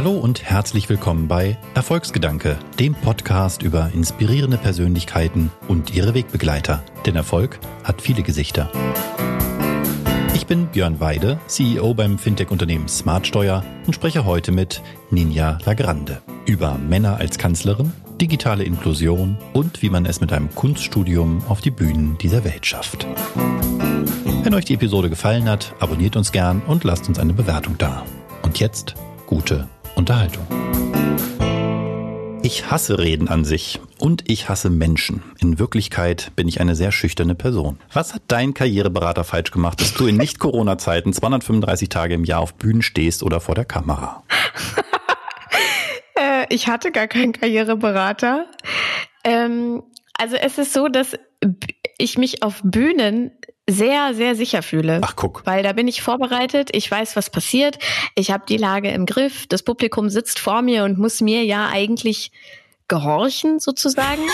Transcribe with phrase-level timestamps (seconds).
[0.00, 6.82] Hallo und herzlich willkommen bei Erfolgsgedanke, dem Podcast über inspirierende Persönlichkeiten und ihre Wegbegleiter.
[7.04, 8.70] Denn Erfolg hat viele Gesichter.
[10.34, 14.80] Ich bin Björn Weide, CEO beim Fintech-Unternehmen Smartsteuer und spreche heute mit
[15.10, 21.42] Ninja Lagrande über Männer als Kanzlerin, digitale Inklusion und wie man es mit einem Kunststudium
[21.46, 23.06] auf die Bühnen dieser Welt schafft.
[24.44, 28.06] Wenn euch die Episode gefallen hat, abonniert uns gern und lasst uns eine Bewertung da.
[28.40, 28.94] Und jetzt
[29.26, 29.68] gute
[30.00, 30.46] Unterhaltung.
[32.42, 35.22] Ich hasse Reden an sich und ich hasse Menschen.
[35.40, 37.78] In Wirklichkeit bin ich eine sehr schüchterne Person.
[37.92, 42.54] Was hat dein Karriereberater falsch gemacht, dass du in Nicht-Corona-Zeiten 235 Tage im Jahr auf
[42.54, 44.24] Bühnen stehst oder vor der Kamera?
[46.18, 48.46] äh, ich hatte gar keinen Karriereberater.
[49.22, 49.82] Ähm,
[50.14, 51.18] also es ist so, dass
[51.98, 53.32] ich mich auf Bühnen
[53.72, 55.00] sehr, sehr sicher fühle.
[55.02, 55.42] Ach, guck.
[55.44, 57.78] Weil da bin ich vorbereitet, ich weiß, was passiert,
[58.14, 61.68] ich habe die Lage im Griff, das Publikum sitzt vor mir und muss mir ja
[61.68, 62.32] eigentlich
[62.88, 64.22] gehorchen, sozusagen.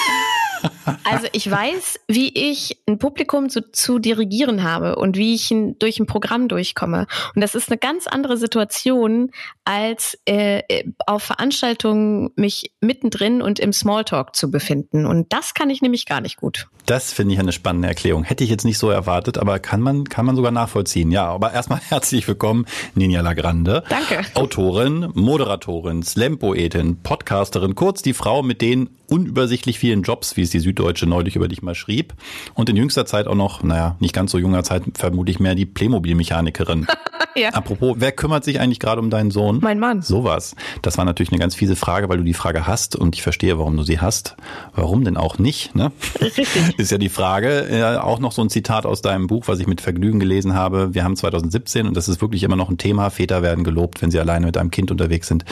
[1.05, 5.79] Also ich weiß, wie ich ein Publikum zu, zu dirigieren habe und wie ich ein,
[5.79, 7.07] durch ein Programm durchkomme.
[7.35, 9.31] Und das ist eine ganz andere Situation,
[9.65, 10.63] als äh,
[11.07, 15.07] auf Veranstaltungen mich mittendrin und im Smalltalk zu befinden.
[15.07, 16.69] Und das kann ich nämlich gar nicht gut.
[16.87, 18.23] Das finde ich eine spannende Erklärung.
[18.23, 21.11] Hätte ich jetzt nicht so erwartet, aber kann man, kann man sogar nachvollziehen.
[21.11, 23.83] Ja, aber erstmal herzlich willkommen, Ninja Lagrande.
[23.89, 24.25] Danke.
[24.35, 30.61] Autorin, Moderatorin, Slam-Poetin, Podcasterin, kurz die Frau mit den unübersichtlich vielen Jobs, wie es die
[30.61, 32.15] Süddeutsche neulich über dich mal schrieb.
[32.55, 35.67] Und in jüngster Zeit auch noch, naja, nicht ganz so junger Zeit, vermutlich mehr die
[35.67, 36.87] Playmobil-Mechanikerin.
[37.37, 37.51] ja.
[37.51, 39.59] Apropos, wer kümmert sich eigentlich gerade um deinen Sohn?
[39.61, 40.03] Mein Mann.
[40.03, 40.55] Sowas.
[40.83, 43.59] Das war natürlich eine ganz fiese Frage, weil du die Frage hast und ich verstehe,
[43.59, 44.37] warum du sie hast.
[44.75, 45.75] Warum denn auch nicht?
[45.75, 45.93] Ne?
[46.21, 46.49] Richtig.
[46.77, 47.67] Ist ja die Frage.
[47.71, 50.95] Ja, auch noch so ein Zitat aus deinem Buch, was ich mit Vergnügen gelesen habe.
[50.95, 53.09] Wir haben 2017 und das ist wirklich immer noch ein Thema.
[53.11, 55.45] Väter werden gelobt, wenn sie alleine mit einem Kind unterwegs sind.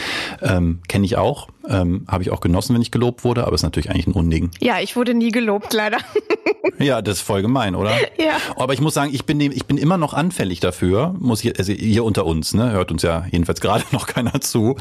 [0.42, 1.48] Ähm, Kenne ich auch.
[1.68, 4.50] Ähm, Habe ich auch genossen, wenn ich gelobt wurde, aber ist natürlich eigentlich ein Unding.
[4.60, 5.98] Ja, ich wurde nie gelobt, leider.
[6.78, 7.90] ja, das ist voll gemein, oder?
[8.18, 8.36] Ja.
[8.56, 11.72] Aber ich muss sagen, ich bin, ich bin immer noch anfällig dafür, muss ich, also
[11.72, 14.76] hier unter uns, ne, hört uns ja jedenfalls gerade noch keiner zu.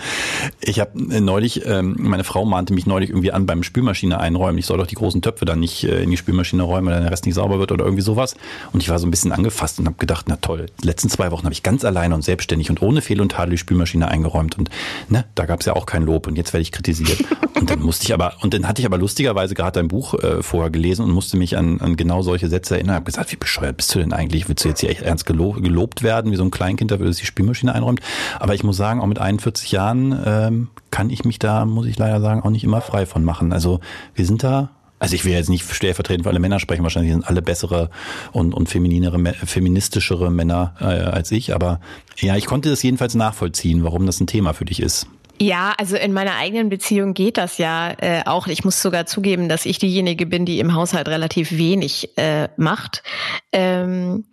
[0.61, 0.91] Ich habe
[1.21, 4.57] neulich, ähm, meine Frau mahnte mich neulich irgendwie an beim Spülmaschine einräumen.
[4.57, 7.03] Ich soll doch die großen Töpfe dann nicht äh, in die Spülmaschine räumen, weil dann
[7.03, 8.35] der Rest nicht sauber wird oder irgendwie sowas.
[8.73, 11.31] Und ich war so ein bisschen angefasst und habe gedacht, na toll, die letzten zwei
[11.31, 14.57] Wochen habe ich ganz alleine und selbstständig und ohne Fehl und Tadel die Spülmaschine eingeräumt.
[14.57, 14.69] Und
[15.09, 17.23] ne, da gab es ja auch kein Lob und jetzt werde ich kritisiert.
[17.59, 20.43] Und dann musste ich aber, und dann hatte ich aber lustigerweise gerade dein Buch äh,
[20.43, 22.95] vorher gelesen und musste mich an, an genau solche Sätze erinnern.
[22.95, 24.49] Ich habe gesagt, wie bescheuert bist du denn eigentlich?
[24.49, 27.17] Willst du jetzt hier echt ernst gelo gelobt werden, wie so ein Kleinkind, dafür, dass
[27.17, 28.01] die Spülmaschine einräumt?
[28.39, 31.97] Aber ich muss sagen, auch mit 41 Jahren ähm, kann ich mich da, muss ich
[31.97, 33.53] leider sagen, auch nicht immer frei von machen.
[33.53, 33.79] Also
[34.13, 34.71] wir sind da
[35.03, 37.89] also ich will jetzt nicht stellvertretend für alle Männer sprechen, wahrscheinlich sind alle bessere
[38.31, 41.81] und, und femininere, feministischere Männer äh, als ich, aber
[42.19, 45.07] ja, ich konnte das jedenfalls nachvollziehen, warum das ein Thema für dich ist.
[45.41, 48.47] Ja, also in meiner eigenen Beziehung geht das ja äh, auch.
[48.47, 53.03] Ich muss sogar zugeben, dass ich diejenige bin, die im Haushalt relativ wenig äh, macht.
[53.51, 54.25] Ähm,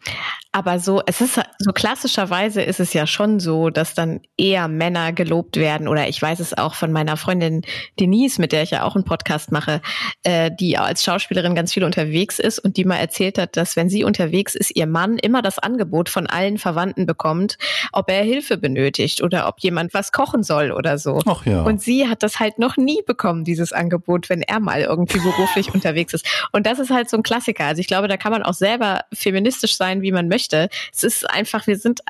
[0.53, 5.13] aber so, es ist so klassischerweise ist es ja schon so, dass dann eher Männer
[5.13, 5.87] gelobt werden.
[5.87, 7.63] Oder ich weiß es auch von meiner Freundin
[8.01, 9.81] Denise, mit der ich ja auch einen Podcast mache,
[10.25, 13.89] äh, die als Schauspielerin ganz viel unterwegs ist und die mal erzählt hat, dass wenn
[13.89, 17.57] sie unterwegs ist, ihr Mann immer das Angebot von allen Verwandten bekommt,
[17.93, 21.21] ob er Hilfe benötigt oder ob jemand was kochen soll oder so.
[21.27, 21.63] Ach ja.
[21.63, 25.73] Und sie hat das halt noch nie bekommen, dieses Angebot, wenn er mal irgendwie beruflich
[25.75, 26.27] unterwegs ist.
[26.51, 27.67] Und das ist halt so ein Klassiker.
[27.67, 30.69] Also ich glaube, da kann man auch selber feministisch sein, wie man möchte möchte.
[30.93, 32.01] Es ist einfach, wir sind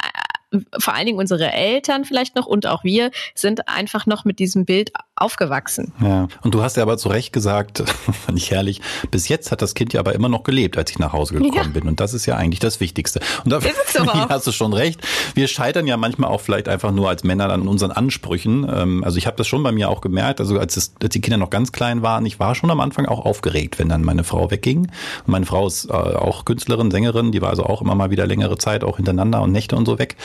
[0.52, 4.38] äh, vor allen Dingen unsere Eltern vielleicht noch und auch wir sind einfach noch mit
[4.38, 5.92] diesem Bild aufgewachsen.
[6.00, 7.78] Ja, und du hast ja aber zu Recht gesagt,
[8.26, 10.98] fand ich herrlich, bis jetzt hat das Kind ja aber immer noch gelebt, als ich
[10.98, 11.62] nach Hause gekommen ja.
[11.64, 11.88] bin.
[11.88, 13.20] Und das ist ja eigentlich das Wichtigste.
[13.44, 13.60] Und da
[14.28, 15.00] hast du schon recht.
[15.34, 18.66] Wir scheitern ja manchmal auch vielleicht einfach nur als Männer an unseren Ansprüchen.
[18.72, 21.20] Ähm, also ich habe das schon bei mir auch gemerkt, also als, es, als die
[21.20, 24.24] Kinder noch ganz klein waren, ich war schon am Anfang auch aufgeregt, wenn dann meine
[24.24, 24.80] Frau wegging.
[24.80, 28.26] Und meine Frau ist äh, auch Künstlerin, Sängerin, die war also auch immer mal wieder
[28.26, 30.16] längere Zeit auch hintereinander und Nächte und so weg.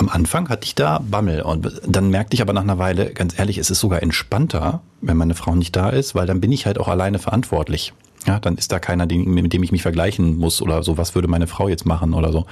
[0.00, 3.38] Am Anfang hatte ich da Bammel und dann merkte ich aber nach einer Weile, ganz
[3.38, 6.64] ehrlich, es ist sogar entspannter, wenn meine Frau nicht da ist, weil dann bin ich
[6.64, 7.92] halt auch alleine verantwortlich.
[8.26, 11.28] Ja, dann ist da keiner, mit dem ich mich vergleichen muss oder so, was würde
[11.28, 12.46] meine Frau jetzt machen oder so.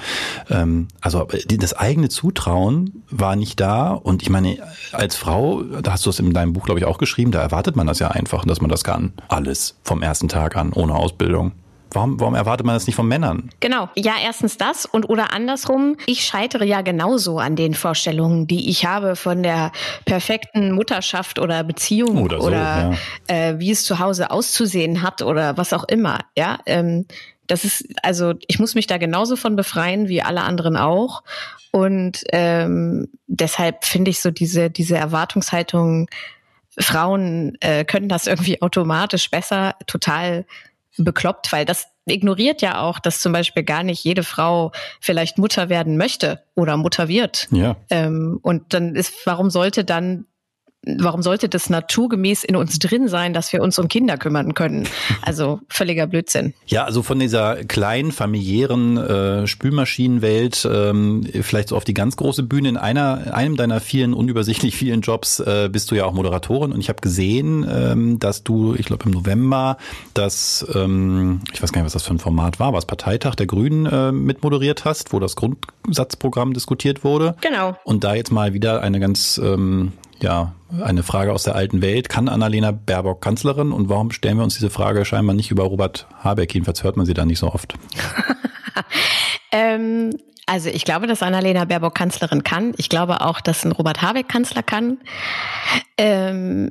[0.50, 4.58] Ähm, also das eigene Zutrauen war nicht da und ich meine,
[4.92, 7.76] als Frau, da hast du es in deinem Buch, glaube ich, auch geschrieben, da erwartet
[7.76, 9.14] man das ja einfach, dass man das kann.
[9.28, 11.52] Alles vom ersten Tag an, ohne Ausbildung.
[11.92, 13.50] Warum, warum erwartet man das nicht von Männern?
[13.60, 13.88] Genau.
[13.96, 15.96] Ja, erstens das und oder andersrum.
[16.06, 19.72] Ich scheitere ja genauso an den Vorstellungen, die ich habe von der
[20.04, 22.96] perfekten Mutterschaft oder Beziehung oder, so, oder
[23.28, 23.34] ja.
[23.34, 26.18] äh, wie es zu Hause auszusehen hat oder was auch immer.
[26.36, 27.06] Ja, ähm,
[27.46, 31.22] Das ist, also ich muss mich da genauso von befreien wie alle anderen auch.
[31.70, 36.08] Und ähm, deshalb finde ich so diese, diese Erwartungshaltung,
[36.78, 40.44] Frauen äh, können das irgendwie automatisch besser, total
[40.98, 45.68] bekloppt, weil das ignoriert ja auch, dass zum Beispiel gar nicht jede Frau vielleicht Mutter
[45.68, 47.48] werden möchte oder Mutter wird.
[47.50, 47.76] Ja.
[47.90, 50.26] Ähm, und dann ist, warum sollte dann
[50.84, 54.88] warum sollte das naturgemäß in uns drin sein, dass wir uns um Kinder kümmern können?
[55.22, 56.54] Also völliger Blödsinn.
[56.66, 62.44] Ja, also von dieser kleinen familiären äh, Spülmaschinenwelt ähm, vielleicht so auf die ganz große
[62.44, 62.70] Bühne.
[62.70, 66.80] In einer, einem deiner vielen unübersichtlich vielen Jobs äh, bist du ja auch Moderatorin und
[66.80, 69.76] ich habe gesehen, ähm, dass du, ich glaube im November,
[70.14, 73.46] das, ähm, ich weiß gar nicht, was das für ein Format war, was Parteitag der
[73.46, 77.34] Grünen äh, mitmoderiert hast, wo das Grundsatzprogramm diskutiert wurde.
[77.42, 77.76] Genau.
[77.84, 82.08] Und da jetzt mal wieder eine ganz ähm, ja, eine Frage aus der alten Welt.
[82.08, 83.72] Kann Annalena Baerbock Kanzlerin?
[83.72, 86.52] Und warum stellen wir uns diese Frage scheinbar nicht über Robert Habeck?
[86.54, 87.74] Jedenfalls hört man sie da nicht so oft.
[89.52, 90.10] ähm,
[90.46, 92.72] also ich glaube, dass Annalena Baerbock Kanzlerin kann.
[92.76, 94.98] Ich glaube auch, dass ein Robert Habeck Kanzler kann.
[95.96, 96.70] Ähm,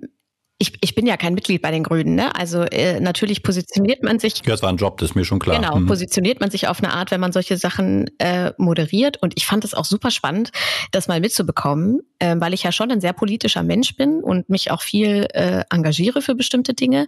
[0.59, 2.35] ich, ich bin ja kein Mitglied bei den Grünen, ne?
[2.35, 4.41] Also äh, natürlich positioniert man sich.
[4.43, 5.57] Ja, es war ein Job, das ist mir schon klar.
[5.59, 5.85] Genau, mhm.
[5.85, 9.17] positioniert man sich auf eine Art, wenn man solche Sachen äh, moderiert.
[9.21, 10.51] Und ich fand es auch super spannend,
[10.91, 14.71] das mal mitzubekommen, äh, weil ich ja schon ein sehr politischer Mensch bin und mich
[14.71, 17.05] auch viel äh, engagiere für bestimmte Dinge.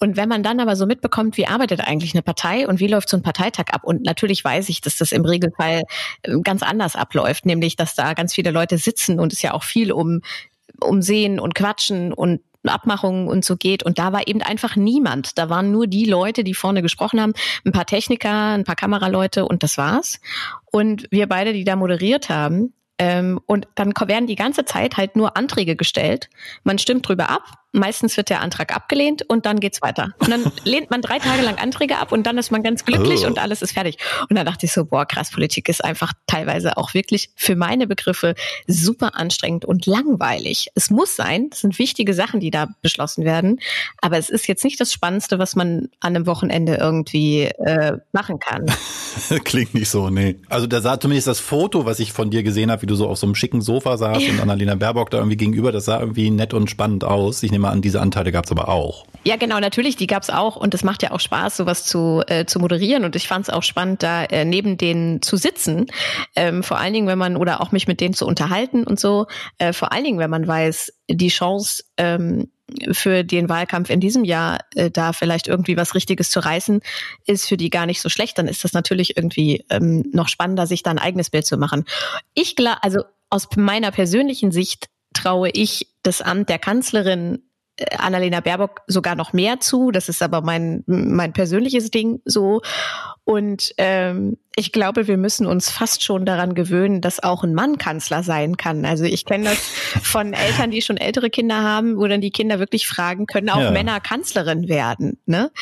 [0.00, 3.10] Und wenn man dann aber so mitbekommt, wie arbeitet eigentlich eine Partei und wie läuft
[3.10, 3.82] so ein Parteitag ab?
[3.84, 5.82] Und natürlich weiß ich, dass das im Regelfall
[6.22, 9.62] äh, ganz anders abläuft, nämlich dass da ganz viele Leute sitzen und es ja auch
[9.62, 10.22] viel um
[10.80, 13.82] um Sehen und Quatschen und Abmachungen und so geht.
[13.82, 15.38] Und da war eben einfach niemand.
[15.38, 17.32] Da waren nur die Leute, die vorne gesprochen haben,
[17.64, 20.20] ein paar Techniker, ein paar Kameraleute und das war's.
[20.70, 25.14] Und wir beide, die da moderiert haben, ähm, und dann werden die ganze Zeit halt
[25.14, 26.28] nur Anträge gestellt.
[26.64, 30.14] Man stimmt drüber ab Meistens wird der Antrag abgelehnt und dann geht's weiter.
[30.18, 33.24] Und dann lehnt man drei Tage lang Anträge ab und dann ist man ganz glücklich
[33.24, 33.26] oh.
[33.26, 33.98] und alles ist fertig.
[34.28, 37.86] Und dann dachte ich so, boah, krass, Politik ist einfach teilweise auch wirklich für meine
[37.86, 38.34] Begriffe
[38.66, 40.68] super anstrengend und langweilig.
[40.74, 43.60] Es muss sein, das sind wichtige Sachen, die da beschlossen werden,
[44.00, 48.38] aber es ist jetzt nicht das Spannendste, was man an einem Wochenende irgendwie äh, machen
[48.38, 48.66] kann.
[49.44, 50.36] Klingt nicht so, nee.
[50.48, 53.08] Also da sah zumindest das Foto, was ich von dir gesehen habe, wie du so
[53.08, 54.32] auf so einem schicken Sofa saßt ja.
[54.32, 57.42] und Annalena Baerbock da irgendwie gegenüber, das sah irgendwie nett und spannend aus.
[57.42, 59.04] Ich nehme an, diese Anteile gab es aber auch.
[59.24, 62.22] Ja, genau, natürlich, die gab es auch und es macht ja auch Spaß, sowas zu,
[62.28, 65.86] äh, zu moderieren und ich fand es auch spannend, da äh, neben denen zu sitzen.
[66.36, 69.26] Ähm, vor allen Dingen, wenn man, oder auch mich mit denen zu unterhalten und so,
[69.58, 72.50] äh, vor allen Dingen, wenn man weiß, die Chance ähm,
[72.92, 76.80] für den Wahlkampf in diesem Jahr äh, da vielleicht irgendwie was Richtiges zu reißen,
[77.26, 78.38] ist für die gar nicht so schlecht.
[78.38, 81.84] Dann ist das natürlich irgendwie ähm, noch spannender, sich da ein eigenes Bild zu machen.
[82.34, 87.42] Ich glaube, also aus meiner persönlichen Sicht traue ich das Amt der Kanzlerin
[87.98, 89.90] Annalena Baerbock sogar noch mehr zu.
[89.90, 92.60] Das ist aber mein, mein persönliches Ding so.
[93.24, 97.78] Und ähm, ich glaube, wir müssen uns fast schon daran gewöhnen, dass auch ein Mann
[97.78, 98.84] Kanzler sein kann.
[98.84, 99.58] Also ich kenne das
[100.02, 103.60] von Eltern, die schon ältere Kinder haben, wo dann die Kinder wirklich fragen, können auch
[103.60, 103.70] ja.
[103.70, 105.18] Männer Kanzlerin werden.
[105.26, 105.52] Ne?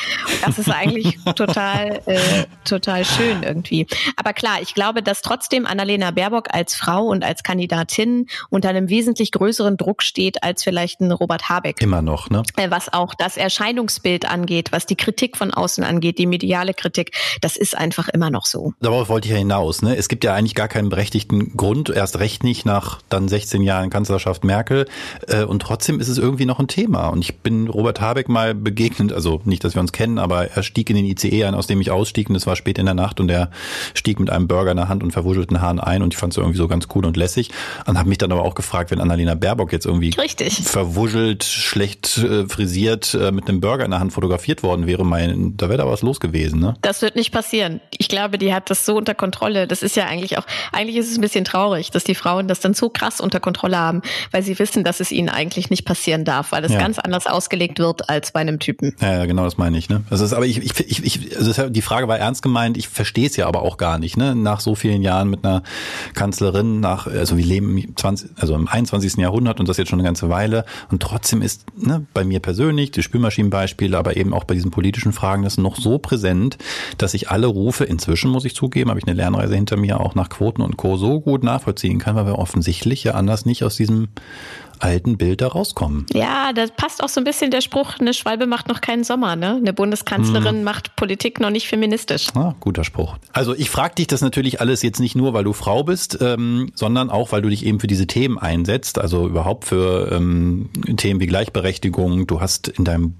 [0.43, 3.85] das ist eigentlich total, äh, total schön irgendwie.
[4.15, 8.89] Aber klar, ich glaube, dass trotzdem Annalena Baerbock als Frau und als Kandidatin unter einem
[8.89, 11.81] wesentlich größeren Druck steht als vielleicht ein Robert Habeck.
[11.81, 12.41] Immer noch, ne?
[12.55, 17.11] Äh, was auch das Erscheinungsbild angeht, was die Kritik von außen angeht, die mediale Kritik,
[17.41, 19.81] das ist einfach immer noch so darauf wollte ich ja hinaus.
[19.81, 19.95] Ne?
[19.95, 23.89] Es gibt ja eigentlich gar keinen berechtigten Grund, erst recht nicht nach dann 16 Jahren
[23.89, 24.87] Kanzlerschaft Merkel.
[25.27, 27.07] Äh, und trotzdem ist es irgendwie noch ein Thema.
[27.09, 30.63] Und ich bin Robert Habeck mal begegnet, also nicht, dass wir uns kennen, aber er
[30.63, 32.29] stieg in den ICE ein, aus dem ich ausstieg.
[32.29, 33.51] Und es war spät in der Nacht und er
[33.93, 36.01] stieg mit einem Burger in der Hand und verwuschelten Haaren ein.
[36.01, 37.51] Und ich fand es irgendwie so ganz cool und lässig.
[37.85, 40.63] Und habe mich dann aber auch gefragt, wenn Annalena Baerbock jetzt irgendwie Richtig.
[40.63, 45.57] verwuschelt, schlecht äh, frisiert äh, mit einem Burger in der Hand fotografiert worden wäre, mein,
[45.57, 46.59] da wäre da was los gewesen.
[46.59, 46.75] Ne?
[46.81, 47.81] Das wird nicht passieren.
[47.97, 49.67] Ich glaube, die hat das das so unter Kontrolle.
[49.67, 52.59] Das ist ja eigentlich auch, eigentlich ist es ein bisschen traurig, dass die Frauen das
[52.59, 54.01] dann so krass unter Kontrolle haben,
[54.31, 56.79] weil sie wissen, dass es ihnen eigentlich nicht passieren darf, weil es ja.
[56.79, 58.95] ganz anders ausgelegt wird als bei einem Typen.
[59.01, 59.89] Ja, genau, das meine ich.
[59.89, 60.03] Ne?
[60.09, 62.77] Das ist, aber ich, ich, ich, ich also die Frage war ernst gemeint.
[62.77, 64.17] Ich verstehe es ja aber auch gar nicht.
[64.17, 64.35] Ne?
[64.35, 65.63] Nach so vielen Jahren mit einer
[66.13, 69.17] Kanzlerin, nach, also wir leben im 20, also im 21.
[69.17, 70.65] Jahrhundert und das jetzt schon eine ganze Weile.
[70.91, 75.13] Und trotzdem ist ne, bei mir persönlich, die Spülmaschinenbeispiele, aber eben auch bei diesen politischen
[75.13, 76.57] Fragen, das noch so präsent,
[76.97, 80.13] dass ich alle Rufe inzwischen, muss ich zugeben, habe ich eine Lernreise hinter mir auch
[80.13, 80.97] nach Quoten und Co.
[80.97, 84.09] so gut nachvollziehen kann, weil wir offensichtlich ja anders nicht aus diesem
[84.79, 86.05] alten Bild da rauskommen.
[86.13, 89.35] Ja, das passt auch so ein bisschen der Spruch, eine Schwalbe macht noch keinen Sommer,
[89.35, 89.55] ne?
[89.55, 90.63] Eine Bundeskanzlerin hm.
[90.63, 92.27] macht Politik noch nicht feministisch.
[92.35, 93.17] Ah, guter Spruch.
[93.33, 96.71] Also ich frage dich das natürlich alles jetzt nicht nur, weil du Frau bist, ähm,
[96.75, 101.19] sondern auch, weil du dich eben für diese Themen einsetzt, also überhaupt für ähm, Themen
[101.19, 102.27] wie Gleichberechtigung.
[102.27, 103.15] Du hast in deinem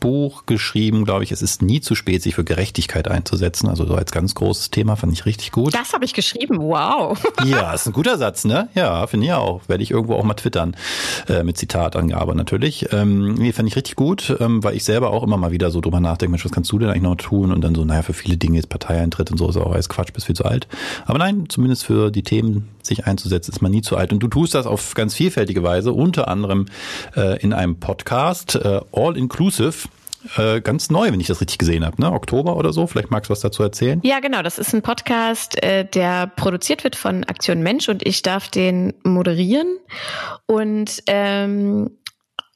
[0.00, 3.68] Buch geschrieben, glaube ich, es ist nie zu spät, sich für Gerechtigkeit einzusetzen.
[3.68, 5.74] Also so als ganz großes Thema fand ich richtig gut.
[5.74, 7.20] Das habe ich geschrieben, wow.
[7.44, 8.68] ja, ist ein guter Satz, ne?
[8.74, 9.62] Ja, finde ich auch.
[9.68, 10.76] Werde ich irgendwo auch mal twittern
[11.28, 12.92] äh, mit Zitatangabe natürlich.
[12.92, 15.80] Ähm, nee, fand ich richtig gut, ähm, weil ich selber auch immer mal wieder so
[15.80, 17.52] drüber nachdenke, Mensch, was kannst du denn eigentlich noch tun?
[17.52, 20.12] Und dann so, naja, für viele Dinge ist Parteieintritt und so ist auch alles Quatsch,
[20.12, 20.68] bist viel zu alt.
[21.06, 24.12] Aber nein, zumindest für die Themen sich einzusetzen, ist man nie zu alt.
[24.12, 26.66] Und du tust das auf ganz vielfältige Weise, unter anderem
[27.16, 29.88] äh, in einem Podcast, äh, All Inclusive
[30.36, 32.12] äh, ganz neu, wenn ich das richtig gesehen habe, ne?
[32.12, 32.86] Oktober oder so.
[32.86, 34.00] Vielleicht magst du was dazu erzählen?
[34.02, 34.42] Ja, genau.
[34.42, 38.94] Das ist ein Podcast, äh, der produziert wird von Aktion Mensch und ich darf den
[39.04, 39.78] moderieren.
[40.46, 41.90] Und ähm,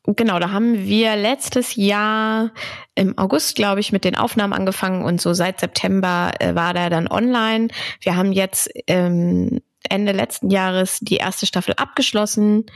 [0.06, 2.52] Genau, da haben wir letztes Jahr
[2.94, 6.88] im August, glaube ich, mit den Aufnahmen angefangen und so seit September äh, war der
[6.88, 7.68] dann online.
[8.00, 12.66] Wir haben jetzt ähm, Ende letzten Jahres die erste Staffel abgeschlossen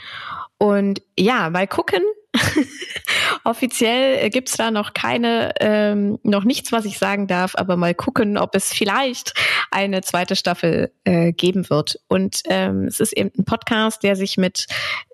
[0.58, 2.02] und ja, mal gucken,
[3.44, 8.38] Offiziell gibt's da noch keine, ähm, noch nichts, was ich sagen darf, aber mal gucken,
[8.38, 9.34] ob es vielleicht
[9.70, 12.00] eine zweite Staffel äh, geben wird.
[12.08, 14.66] Und ähm, es ist eben ein Podcast, der sich mit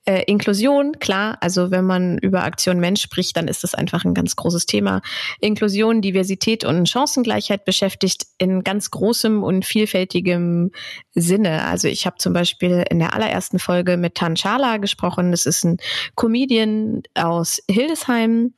[0.07, 4.15] äh, Inklusion, klar, also wenn man über Aktion Mensch spricht, dann ist das einfach ein
[4.15, 5.03] ganz großes Thema.
[5.41, 10.73] Inklusion, Diversität und Chancengleichheit beschäftigt in ganz großem und vielfältigem
[11.15, 11.65] Sinne.
[11.67, 15.31] Also ich habe zum Beispiel in der allerersten Folge mit Tan Chala gesprochen.
[15.31, 15.77] Das ist ein
[16.17, 18.55] Comedian aus Hildesheim,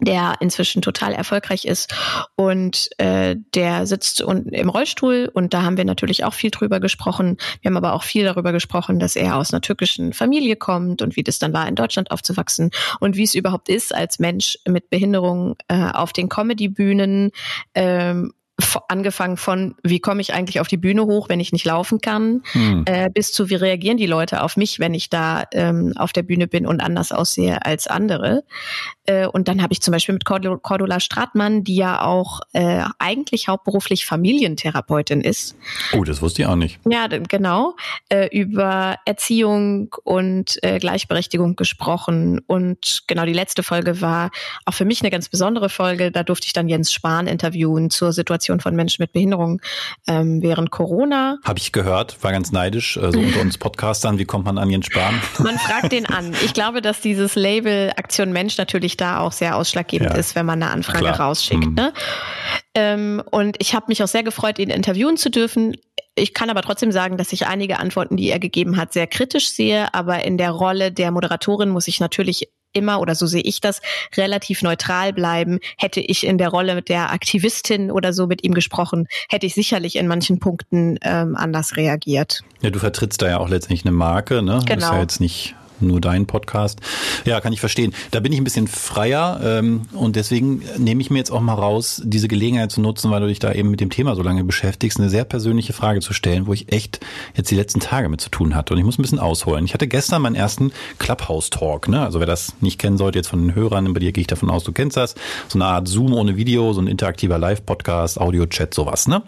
[0.00, 1.94] der inzwischen total erfolgreich ist
[2.34, 6.80] und äh, der sitzt und, im Rollstuhl und da haben wir natürlich auch viel drüber
[6.80, 7.36] gesprochen.
[7.60, 11.16] Wir haben aber auch viel darüber gesprochen, dass er aus einer türkischen Familie kommt und
[11.16, 14.90] wie das dann war, in Deutschland aufzuwachsen und wie es überhaupt ist, als Mensch mit
[14.90, 17.30] Behinderung äh, auf den Comedy-Bühnen
[17.74, 18.32] ähm,
[18.88, 22.42] angefangen von, wie komme ich eigentlich auf die Bühne hoch, wenn ich nicht laufen kann,
[22.52, 22.84] hm.
[22.86, 26.22] äh, bis zu, wie reagieren die Leute auf mich, wenn ich da ähm, auf der
[26.22, 28.44] Bühne bin und anders aussehe als andere.
[29.06, 33.48] Äh, und dann habe ich zum Beispiel mit Cordula Stratmann, die ja auch äh, eigentlich
[33.48, 35.56] hauptberuflich Familientherapeutin ist.
[35.92, 36.78] Oh, das wusste ich auch nicht.
[36.88, 37.76] Ja, genau.
[38.08, 42.40] Äh, über Erziehung und äh, Gleichberechtigung gesprochen.
[42.46, 44.30] Und genau die letzte Folge war
[44.64, 46.12] auch für mich eine ganz besondere Folge.
[46.12, 49.60] Da durfte ich dann Jens Spahn interviewen zur Situation von Menschen mit Behinderung
[50.06, 51.38] ähm, während Corona.
[51.44, 52.98] Habe ich gehört, war ganz neidisch.
[52.98, 55.20] Also unter uns Podcastern, wie kommt man an Jens Spahn?
[55.38, 56.34] Man fragt den an.
[56.44, 60.16] Ich glaube, dass dieses Label Aktion Mensch natürlich natürlich da auch sehr ausschlaggebend ja.
[60.16, 61.20] ist, wenn man eine Anfrage Klar.
[61.20, 61.66] rausschickt.
[61.66, 61.74] Mhm.
[61.74, 61.92] Ne?
[62.74, 65.76] Ähm, und ich habe mich auch sehr gefreut, ihn interviewen zu dürfen.
[66.14, 69.50] Ich kann aber trotzdem sagen, dass ich einige Antworten, die er gegeben hat, sehr kritisch
[69.50, 69.92] sehe.
[69.94, 73.80] Aber in der Rolle der Moderatorin muss ich natürlich immer, oder so sehe ich das,
[74.16, 75.58] relativ neutral bleiben.
[75.78, 79.96] Hätte ich in der Rolle der Aktivistin oder so mit ihm gesprochen, hätte ich sicherlich
[79.96, 82.42] in manchen Punkten ähm, anders reagiert.
[82.60, 84.60] Ja, du vertrittst da ja auch letztendlich eine Marke, ne?
[84.66, 84.74] Genau.
[84.74, 86.80] Das ist ja jetzt nicht nur dein Podcast.
[87.24, 87.94] Ja, kann ich verstehen.
[88.10, 91.54] Da bin ich ein bisschen freier ähm, und deswegen nehme ich mir jetzt auch mal
[91.54, 94.44] raus, diese Gelegenheit zu nutzen, weil du dich da eben mit dem Thema so lange
[94.44, 97.00] beschäftigst, eine sehr persönliche Frage zu stellen, wo ich echt
[97.34, 98.74] jetzt die letzten Tage mit zu tun hatte.
[98.74, 99.64] Und ich muss ein bisschen ausholen.
[99.64, 101.88] Ich hatte gestern meinen ersten Clubhouse-Talk.
[101.88, 102.00] Ne?
[102.00, 104.50] Also wer das nicht kennen sollte, jetzt von den Hörern, bei dir gehe ich davon
[104.50, 105.14] aus, du kennst das.
[105.48, 109.08] So eine Art Zoom ohne Video, so ein interaktiver Live-Podcast, Audio-Chat, sowas.
[109.08, 109.22] Ne?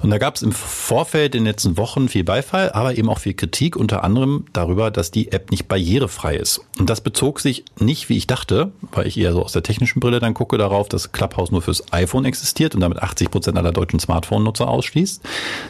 [0.00, 3.18] Und da gab es im Vorfeld in den letzten Wochen viel Beifall, aber eben auch
[3.18, 6.60] viel Kritik, unter anderem darüber, dass die App nicht barrierefrei ist.
[6.78, 10.00] Und das bezog sich nicht, wie ich dachte, weil ich eher so aus der technischen
[10.00, 13.72] Brille dann gucke darauf, dass Clubhouse nur fürs iPhone existiert und damit 80 Prozent aller
[13.72, 15.22] deutschen Smartphone-Nutzer ausschließt.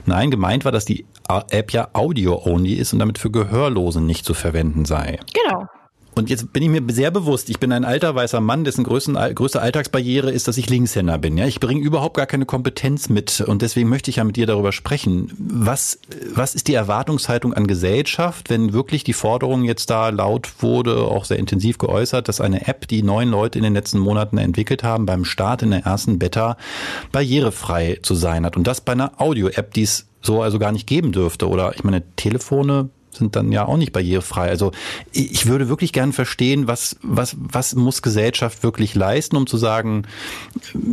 [0.07, 4.35] Nein, gemeint war, dass die App ja Audio-only ist und damit für Gehörlose nicht zu
[4.35, 5.19] verwenden sei.
[5.33, 5.67] Genau.
[6.15, 9.15] Und jetzt bin ich mir sehr bewusst, ich bin ein alter weißer Mann, dessen größten,
[9.35, 11.37] größte Alltagsbarriere ist, dass ich Linkshänder bin.
[11.37, 14.47] Ja, ich bringe überhaupt gar keine Kompetenz mit und deswegen möchte ich ja mit dir
[14.47, 15.33] darüber sprechen.
[15.39, 15.99] Was,
[16.33, 21.25] was ist die Erwartungshaltung an Gesellschaft, wenn wirklich die Forderung jetzt da laut wurde, auch
[21.25, 25.07] sehr intensiv geäußert, dass eine App, die neun Leute in den letzten Monaten entwickelt haben,
[25.07, 26.57] beim Start in der ersten Beta
[27.13, 30.87] barrierefrei zu sein hat und das bei einer Audio-App, die es so also gar nicht
[30.87, 31.49] geben dürfte.
[31.49, 34.49] Oder ich meine, Telefone sind dann ja auch nicht barrierefrei.
[34.49, 34.73] Also
[35.13, 40.03] ich würde wirklich gern verstehen, was, was, was muss Gesellschaft wirklich leisten, um zu sagen,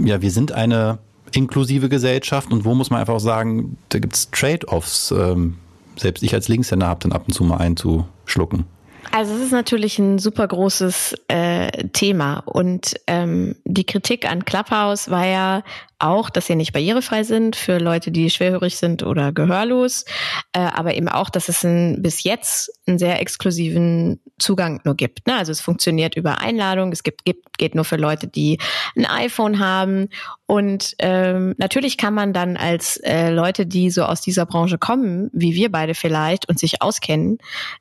[0.04, 1.00] ja, wir sind eine
[1.34, 5.12] inklusive Gesellschaft und wo muss man einfach sagen, da gibt's Trade-offs.
[5.12, 5.58] Ähm,
[5.96, 8.66] selbst ich als Linkshänder habe dann ab und zu mal einzuschlucken.
[9.12, 15.10] Also es ist natürlich ein super großes äh, Thema und ähm, die Kritik an Clubhouse
[15.10, 15.64] war ja
[16.02, 20.06] auch, dass sie nicht barrierefrei sind für Leute, die schwerhörig sind oder gehörlos,
[20.54, 25.28] äh, aber eben auch, dass es ein, bis jetzt einen sehr exklusiven Zugang nur gibt.
[25.28, 25.36] Ne?
[25.36, 28.58] Also es funktioniert über Einladung, es gibt, gibt, geht nur für Leute, die
[28.96, 30.10] ein iPhone haben.
[30.48, 35.30] Und ähm, natürlich kann man dann als äh, Leute, die so aus dieser Branche kommen,
[35.32, 37.38] wie wir beide vielleicht, und sich auskennen,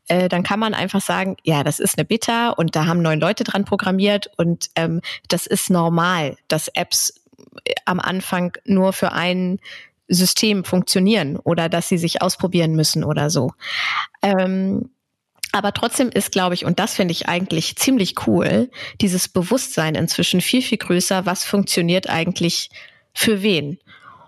[0.08, 3.18] äh, dann kann man einfach sagen, ja, das ist eine Beta und da haben neun
[3.18, 7.19] Leute dran programmiert und ähm, das ist normal, dass Apps
[7.84, 9.58] am Anfang nur für ein
[10.08, 13.52] System funktionieren oder dass sie sich ausprobieren müssen oder so.
[14.22, 14.90] Ähm,
[15.52, 20.40] aber trotzdem ist, glaube ich, und das finde ich eigentlich ziemlich cool, dieses Bewusstsein inzwischen
[20.40, 22.70] viel, viel größer, was funktioniert eigentlich
[23.12, 23.78] für wen.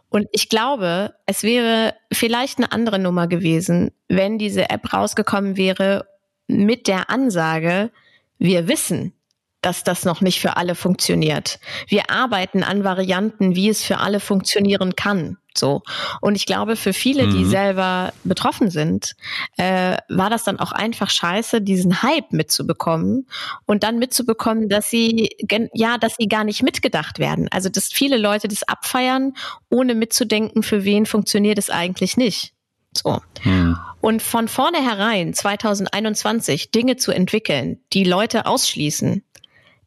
[0.08, 6.06] Und ich glaube, es wäre vielleicht eine andere Nummer gewesen, wenn diese App rausgekommen wäre
[6.48, 7.90] mit der Ansage,
[8.38, 9.14] wir wissen,
[9.62, 11.58] dass das noch nicht für alle funktioniert.
[11.86, 15.38] Wir arbeiten an Varianten, wie es für alle funktionieren kann.
[15.56, 15.82] So.
[16.20, 17.50] Und ich glaube, für viele, die mhm.
[17.50, 19.14] selber betroffen sind,
[19.56, 23.26] äh, war das dann auch einfach scheiße, diesen Hype mitzubekommen
[23.66, 25.30] und dann mitzubekommen, dass sie,
[25.74, 27.48] ja, dass sie gar nicht mitgedacht werden.
[27.50, 29.34] Also, dass viele Leute das abfeiern,
[29.70, 32.54] ohne mitzudenken, für wen funktioniert es eigentlich nicht.
[32.96, 33.20] So.
[33.44, 33.78] Mhm.
[34.00, 39.22] Und von vornherein 2021 Dinge zu entwickeln, die Leute ausschließen,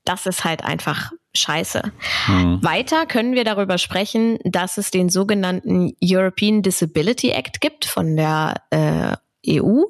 [0.05, 1.91] das ist halt einfach scheiße.
[2.27, 2.63] Mhm.
[2.63, 8.55] Weiter können wir darüber sprechen, dass es den sogenannten European Disability Act gibt von der
[8.69, 9.83] äh, EU,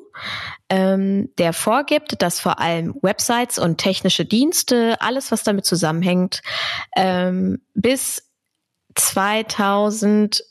[0.70, 6.42] ähm, der vorgibt, dass vor allem Websites und technische Dienste, alles was damit zusammenhängt,
[6.96, 8.32] ähm, bis
[8.96, 10.44] 2000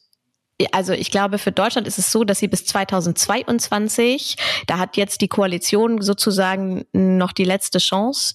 [0.70, 5.20] also ich glaube, für Deutschland ist es so, dass sie bis 2022, da hat jetzt
[5.20, 8.34] die Koalition sozusagen noch die letzte Chance,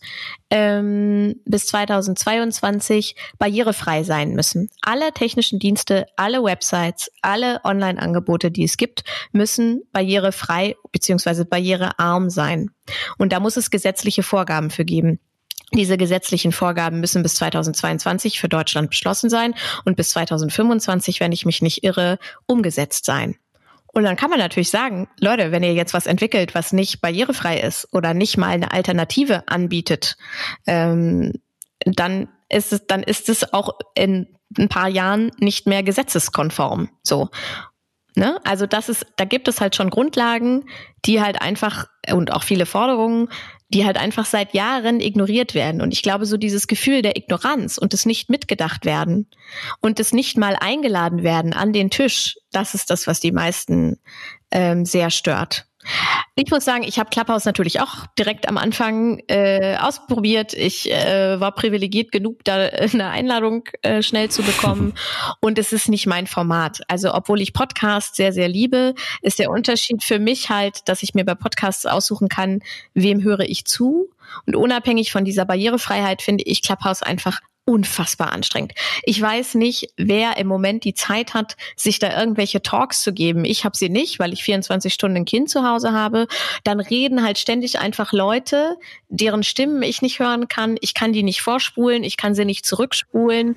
[0.49, 4.69] ähm, bis 2022 barrierefrei sein müssen.
[4.81, 12.69] Alle technischen Dienste, alle Websites, alle Online-Angebote, die es gibt, müssen barrierefrei beziehungsweise barrierearm sein.
[13.17, 15.19] Und da muss es gesetzliche Vorgaben für geben.
[15.73, 19.53] Diese gesetzlichen Vorgaben müssen bis 2022 für Deutschland beschlossen sein
[19.85, 23.35] und bis 2025, wenn ich mich nicht irre, umgesetzt sein.
[23.91, 27.59] Und dann kann man natürlich sagen, Leute, wenn ihr jetzt was entwickelt, was nicht barrierefrei
[27.59, 30.15] ist oder nicht mal eine Alternative anbietet,
[30.67, 31.33] ähm,
[31.85, 36.89] dann ist es, dann ist es auch in ein paar Jahren nicht mehr gesetzeskonform.
[37.03, 37.29] So.
[38.15, 38.39] Ne?
[38.43, 40.65] Also das ist, da gibt es halt schon Grundlagen,
[41.05, 43.29] die halt einfach und auch viele Forderungen,
[43.69, 45.81] die halt einfach seit Jahren ignoriert werden.
[45.81, 49.27] Und ich glaube, so dieses Gefühl der Ignoranz und des nicht mitgedacht werden
[49.79, 53.99] und des nicht mal eingeladen werden an den Tisch, das ist das, was die meisten
[54.51, 55.68] ähm, sehr stört.
[56.35, 60.53] Ich muss sagen, ich habe Clubhouse natürlich auch direkt am Anfang äh, ausprobiert.
[60.53, 64.93] Ich äh, war privilegiert genug, da eine Einladung äh, schnell zu bekommen.
[65.41, 66.81] Und es ist nicht mein Format.
[66.87, 71.13] Also obwohl ich Podcasts sehr, sehr liebe, ist der Unterschied für mich halt, dass ich
[71.13, 72.61] mir bei Podcasts aussuchen kann,
[72.93, 74.09] wem höre ich zu.
[74.45, 78.73] Und unabhängig von dieser Barrierefreiheit finde ich Clubhouse einfach unfassbar anstrengend.
[79.03, 83.45] Ich weiß nicht, wer im Moment die Zeit hat, sich da irgendwelche Talks zu geben.
[83.45, 86.27] Ich habe sie nicht, weil ich 24 Stunden ein Kind zu Hause habe.
[86.63, 88.75] Dann reden halt ständig einfach Leute,
[89.07, 90.77] deren Stimmen ich nicht hören kann.
[90.81, 93.55] Ich kann die nicht vorspulen, ich kann sie nicht zurückspulen.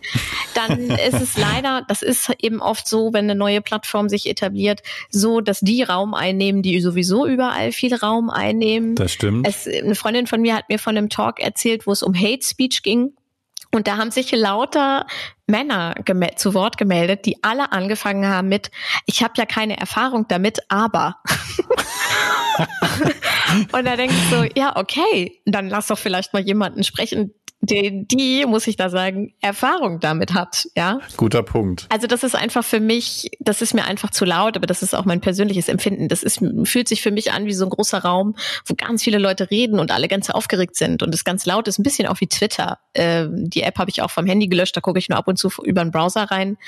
[0.54, 4.82] Dann ist es leider, das ist eben oft so, wenn eine neue Plattform sich etabliert,
[5.08, 8.94] so, dass die Raum einnehmen, die sowieso überall viel Raum einnehmen.
[8.94, 9.48] Das stimmt.
[9.48, 12.44] Es, eine Freundin von mir hat mir von einem Talk erzählt, wo es um Hate
[12.44, 13.14] Speech ging
[13.74, 15.06] und da haben sich lauter
[15.46, 15.94] Männer
[16.36, 18.70] zu Wort gemeldet, die alle angefangen haben mit,
[19.06, 21.16] ich habe ja keine Erfahrung damit, aber.
[23.72, 28.44] und da denkst du, ja, okay, dann lass doch vielleicht mal jemanden sprechen, die, die,
[28.44, 30.98] muss ich da sagen, Erfahrung damit hat, ja.
[31.16, 31.86] Guter Punkt.
[31.90, 34.94] Also das ist einfach für mich, das ist mir einfach zu laut, aber das ist
[34.94, 36.08] auch mein persönliches Empfinden.
[36.08, 38.34] Das ist, fühlt sich für mich an wie so ein großer Raum,
[38.66, 41.78] wo ganz viele Leute reden und alle ganz aufgeregt sind und es ganz laut ist,
[41.78, 42.80] ein bisschen auch wie Twitter.
[42.94, 45.38] Ähm, die App habe ich auch vom Handy gelöscht, da gucke ich nur ab und
[45.38, 46.58] zu über den Browser rein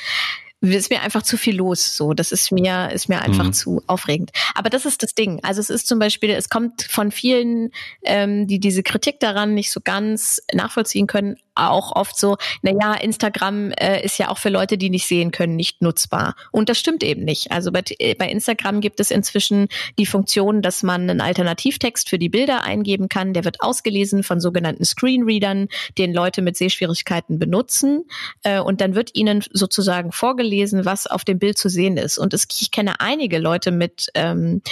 [0.73, 1.97] ist mir einfach zu viel los.
[1.97, 3.53] So, das ist mir ist mir einfach mhm.
[3.53, 4.31] zu aufregend.
[4.55, 5.41] Aber das ist das Ding.
[5.43, 7.71] Also es ist zum Beispiel, es kommt von vielen,
[8.03, 12.95] ähm, die diese Kritik daran nicht so ganz nachvollziehen können, auch oft so, na ja,
[12.95, 16.35] Instagram äh, ist ja auch für Leute, die nicht sehen können, nicht nutzbar.
[16.51, 17.53] Und das stimmt eben nicht.
[17.53, 22.19] Also bei, äh, bei Instagram gibt es inzwischen die Funktion, dass man einen Alternativtext für
[22.19, 23.35] die Bilder eingeben kann.
[23.35, 28.05] Der wird ausgelesen von sogenannten Screenreadern, den Leute mit Sehschwierigkeiten benutzen.
[28.43, 32.19] Äh, und dann wird ihnen sozusagen vorgelesen, was auf dem Bild zu sehen ist.
[32.19, 34.63] Und es, ich kenne einige Leute mit ähm,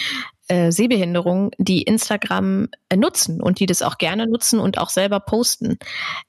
[0.52, 5.18] äh, Sehbehinderung, die Instagram äh, nutzen und die das auch gerne nutzen und auch selber
[5.18, 5.78] posten.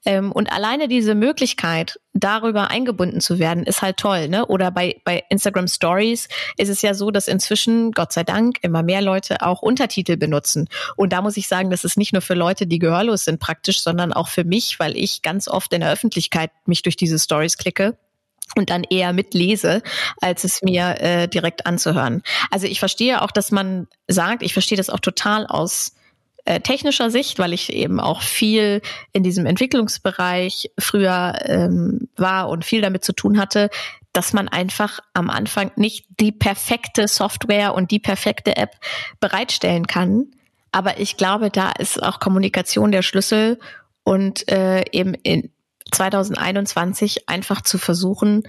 [0.05, 4.29] Ähm, und alleine diese Möglichkeit, darüber eingebunden zu werden, ist halt toll.
[4.29, 4.45] Ne?
[4.45, 8.81] Oder bei, bei Instagram Stories ist es ja so, dass inzwischen, Gott sei Dank, immer
[8.81, 10.69] mehr Leute auch Untertitel benutzen.
[10.95, 13.81] Und da muss ich sagen, das ist nicht nur für Leute, die gehörlos sind praktisch,
[13.81, 17.57] sondern auch für mich, weil ich ganz oft in der Öffentlichkeit mich durch diese Stories
[17.57, 17.97] klicke
[18.55, 19.81] und dann eher mitlese,
[20.21, 22.23] als es mir äh, direkt anzuhören.
[22.51, 25.95] Also ich verstehe auch, dass man sagt, ich verstehe das auch total aus
[26.45, 28.81] äh, technischer Sicht, weil ich eben auch viel
[29.13, 33.69] in diesem Entwicklungsbereich früher ähm, war und viel damit zu tun hatte,
[34.11, 38.71] dass man einfach am Anfang nicht die perfekte Software und die perfekte App
[39.19, 40.27] bereitstellen kann.
[40.71, 43.59] Aber ich glaube, da ist auch Kommunikation der Schlüssel
[44.03, 45.52] und äh, eben in
[45.91, 48.43] 2021 einfach zu versuchen,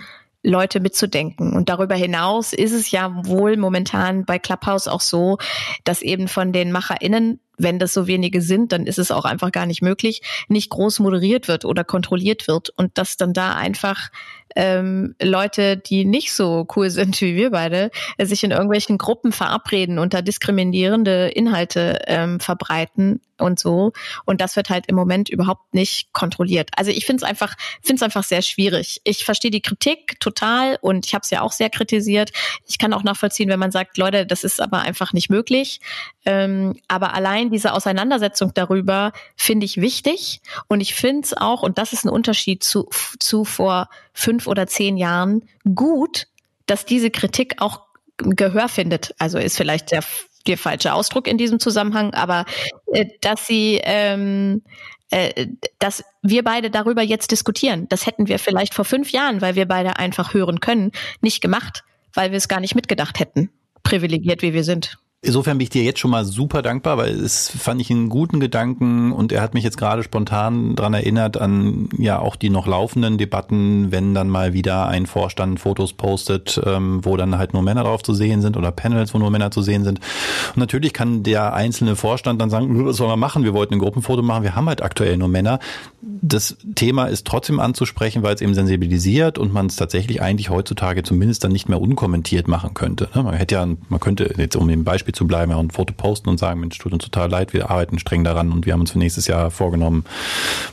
[0.44, 1.54] Leute mitzudenken.
[1.54, 5.38] Und darüber hinaus ist es ja wohl momentan bei Clubhouse auch so,
[5.84, 9.52] dass eben von den MacherInnen, wenn das so wenige sind, dann ist es auch einfach
[9.52, 14.10] gar nicht möglich, nicht groß moderiert wird oder kontrolliert wird und dass dann da einfach
[14.56, 19.32] ähm, Leute, die nicht so cool sind wie wir beide, äh, sich in irgendwelchen Gruppen
[19.32, 23.92] verabreden und da diskriminierende Inhalte ähm, verbreiten und so.
[24.24, 26.70] Und das wird halt im Moment überhaupt nicht kontrolliert.
[26.76, 29.00] Also ich finde es einfach, finde es einfach sehr schwierig.
[29.04, 32.30] Ich verstehe die Kritik total und ich habe es ja auch sehr kritisiert.
[32.66, 35.80] Ich kann auch nachvollziehen, wenn man sagt, Leute, das ist aber einfach nicht möglich.
[36.24, 41.78] Ähm, aber allein diese Auseinandersetzung darüber finde ich wichtig und ich finde es auch, und
[41.78, 45.42] das ist ein Unterschied zu, zu vor fünf oder zehn Jahren,
[45.74, 46.26] gut,
[46.66, 47.82] dass diese Kritik auch
[48.16, 49.14] Gehör findet.
[49.18, 50.02] Also ist vielleicht der
[50.46, 52.44] der falsche Ausdruck in diesem Zusammenhang, aber
[52.92, 54.62] äh, dass sie, ähm,
[55.10, 55.46] äh,
[55.78, 57.86] dass wir beide darüber jetzt diskutieren.
[57.88, 61.84] Das hätten wir vielleicht vor fünf Jahren, weil wir beide einfach hören können, nicht gemacht,
[62.12, 63.50] weil wir es gar nicht mitgedacht hätten,
[63.82, 64.98] privilegiert wie wir sind.
[65.24, 68.40] Insofern bin ich dir jetzt schon mal super dankbar, weil es fand ich einen guten
[68.40, 72.66] Gedanken und er hat mich jetzt gerade spontan dran erinnert an ja auch die noch
[72.66, 77.62] laufenden Debatten, wenn dann mal wieder ein Vorstand Fotos postet, ähm, wo dann halt nur
[77.62, 80.00] Männer drauf zu sehen sind oder Panels, wo nur Männer zu sehen sind.
[80.48, 83.44] Und natürlich kann der einzelne Vorstand dann sagen, was soll man machen?
[83.44, 85.58] Wir wollten ein Gruppenfoto machen, wir haben halt aktuell nur Männer.
[86.02, 91.02] Das Thema ist trotzdem anzusprechen, weil es eben sensibilisiert und man es tatsächlich eigentlich heutzutage
[91.02, 93.08] zumindest dann nicht mehr unkommentiert machen könnte.
[93.14, 93.22] Ne?
[93.22, 96.28] Man hätte ja, man könnte jetzt um dem Beispiel zu bleiben, ja, ein Foto posten
[96.28, 98.92] und sagen, Mensch, tut uns total leid, wir arbeiten streng daran und wir haben uns
[98.92, 100.04] für nächstes Jahr vorgenommen,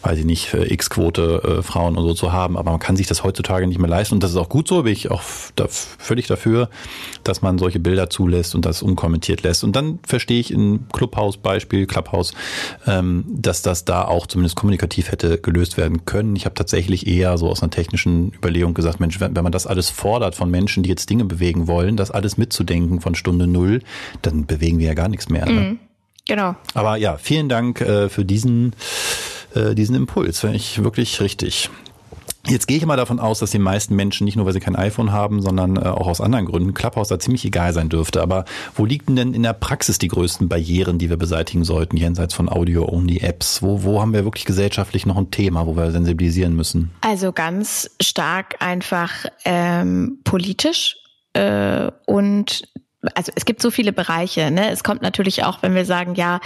[0.04, 3.24] weiß ich nicht, X-Quote äh, Frauen und so zu haben, aber man kann sich das
[3.24, 5.22] heutzutage nicht mehr leisten und das ist auch gut so, bin ich auch
[5.56, 6.70] da, völlig dafür,
[7.24, 9.64] dass man solche Bilder zulässt und das unkommentiert lässt.
[9.64, 12.34] Und dann verstehe ich in Clubhouse-Beispiel, Clubhouse,
[12.88, 16.36] ähm, dass das da auch zumindest kommunikativ hätte gelöst werden können.
[16.36, 19.68] Ich habe tatsächlich eher so aus einer technischen Überlegung gesagt, Mensch, wenn, wenn man das
[19.68, 23.82] alles fordert von Menschen, die jetzt Dinge bewegen wollen, das alles mitzudenken von Stunde null,
[24.22, 25.46] dann dann bewegen wir ja gar nichts mehr.
[25.46, 25.52] Ne?
[25.52, 25.80] Mhm.
[26.28, 26.56] Genau.
[26.74, 28.74] Aber ja, vielen Dank äh, für diesen,
[29.56, 30.40] äh, diesen Impuls.
[30.40, 31.70] Finde ich wirklich richtig.
[32.48, 34.76] Jetzt gehe ich mal davon aus, dass die meisten Menschen nicht nur, weil sie kein
[34.76, 38.22] iPhone haben, sondern äh, auch aus anderen Gründen Clubhouse da ziemlich egal sein dürfte.
[38.22, 42.34] Aber wo liegen denn in der Praxis die größten Barrieren, die wir beseitigen sollten, jenseits
[42.34, 43.62] von Audio-Only-Apps?
[43.62, 46.92] Wo, wo haben wir wirklich gesellschaftlich noch ein Thema, wo wir sensibilisieren müssen?
[47.02, 50.98] Also ganz stark einfach ähm, politisch
[51.34, 52.64] äh, und
[53.16, 54.52] also es gibt so viele Bereiche.
[54.52, 54.70] Ne?
[54.70, 56.40] Es kommt natürlich auch, wenn wir sagen, ja,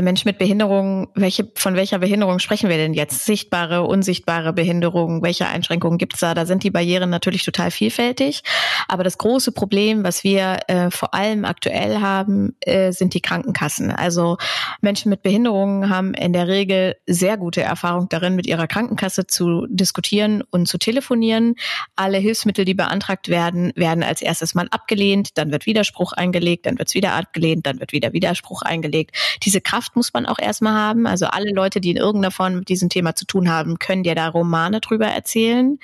[0.00, 3.24] Mensch mit Behinderung, welche, von welcher Behinderung sprechen wir denn jetzt?
[3.24, 6.34] Sichtbare, unsichtbare Behinderung, welche Einschränkungen gibt es da?
[6.34, 8.42] Da sind die Barrieren natürlich total vielfältig.
[8.88, 13.90] Aber das große Problem, was wir äh, vor allem aktuell haben, äh, sind die Krankenkassen.
[13.90, 14.38] Also
[14.80, 19.66] Menschen mit Behinderungen haben in der Regel sehr gute Erfahrung darin, mit ihrer Krankenkasse zu
[19.68, 21.56] diskutieren und zu telefonieren.
[21.94, 26.66] Alle Hilfsmittel, die beantragt werden, werden als erstes mal abgelehnt, dann wird wieder Widerspruch eingelegt,
[26.66, 29.16] dann wird es wieder abgelehnt, dann wird wieder Widerspruch eingelegt.
[29.42, 31.06] Diese Kraft muss man auch erstmal haben.
[31.06, 34.14] Also alle Leute, die in irgendeiner Form mit diesem Thema zu tun haben, können dir
[34.14, 35.78] da Romane drüber erzählen.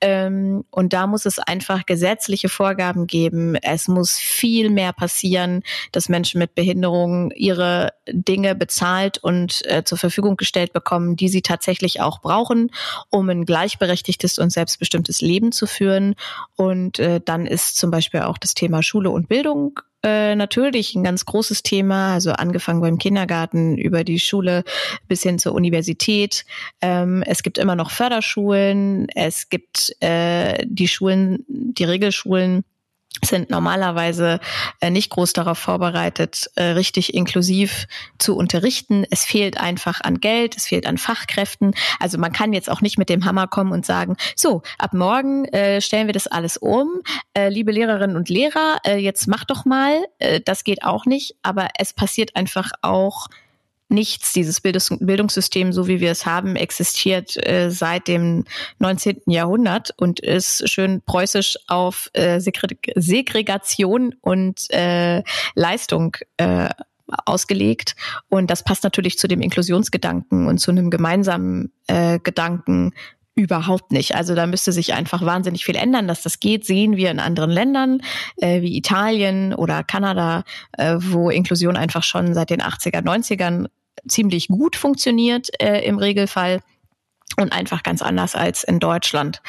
[0.00, 3.54] Ähm, und da muss es einfach gesetzliche Vorgaben geben.
[3.56, 5.62] Es muss viel mehr passieren,
[5.92, 11.42] dass Menschen mit Behinderungen ihre Dinge bezahlt und äh, zur Verfügung gestellt bekommen, die sie
[11.42, 12.70] tatsächlich auch brauchen,
[13.10, 16.14] um ein gleichberechtigtes und selbstbestimmtes Leben zu führen.
[16.56, 20.94] Und äh, dann ist zum Beispiel auch das Thema Schule und Bildung Bildung äh, natürlich
[20.94, 24.64] ein ganz großes Thema, also angefangen beim Kindergarten über die Schule
[25.06, 26.46] bis hin zur Universität.
[26.80, 32.64] Ähm, es gibt immer noch Förderschulen, es gibt äh, die Schulen, die Regelschulen
[33.22, 34.40] sind normalerweise
[34.80, 37.86] äh, nicht groß darauf vorbereitet, äh, richtig inklusiv
[38.18, 39.04] zu unterrichten.
[39.10, 41.74] Es fehlt einfach an Geld, es fehlt an Fachkräften.
[42.00, 45.44] Also man kann jetzt auch nicht mit dem Hammer kommen und sagen, so, ab morgen
[45.46, 46.88] äh, stellen wir das alles um.
[47.36, 50.04] Liebe Lehrerinnen und Lehrer, jetzt macht doch mal.
[50.44, 53.28] Das geht auch nicht, aber es passiert einfach auch
[53.94, 54.32] nichts.
[54.32, 58.44] Dieses Bildungssystem, so wie wir es haben, existiert äh, seit dem
[58.80, 59.22] 19.
[59.26, 65.22] Jahrhundert und ist schön preußisch auf äh, Segregation und äh,
[65.54, 66.68] Leistung äh,
[67.26, 67.96] ausgelegt.
[68.28, 72.92] Und das passt natürlich zu dem Inklusionsgedanken und zu einem gemeinsamen äh, Gedanken
[73.34, 74.14] überhaupt nicht.
[74.14, 76.64] Also da müsste sich einfach wahnsinnig viel ändern, dass das geht.
[76.64, 78.00] Sehen wir in anderen Ländern
[78.36, 83.66] äh, wie Italien oder Kanada, äh, wo Inklusion einfach schon seit den 80er, 90ern
[84.08, 86.60] ziemlich gut funktioniert äh, im Regelfall
[87.36, 89.42] und einfach ganz anders als in Deutschland.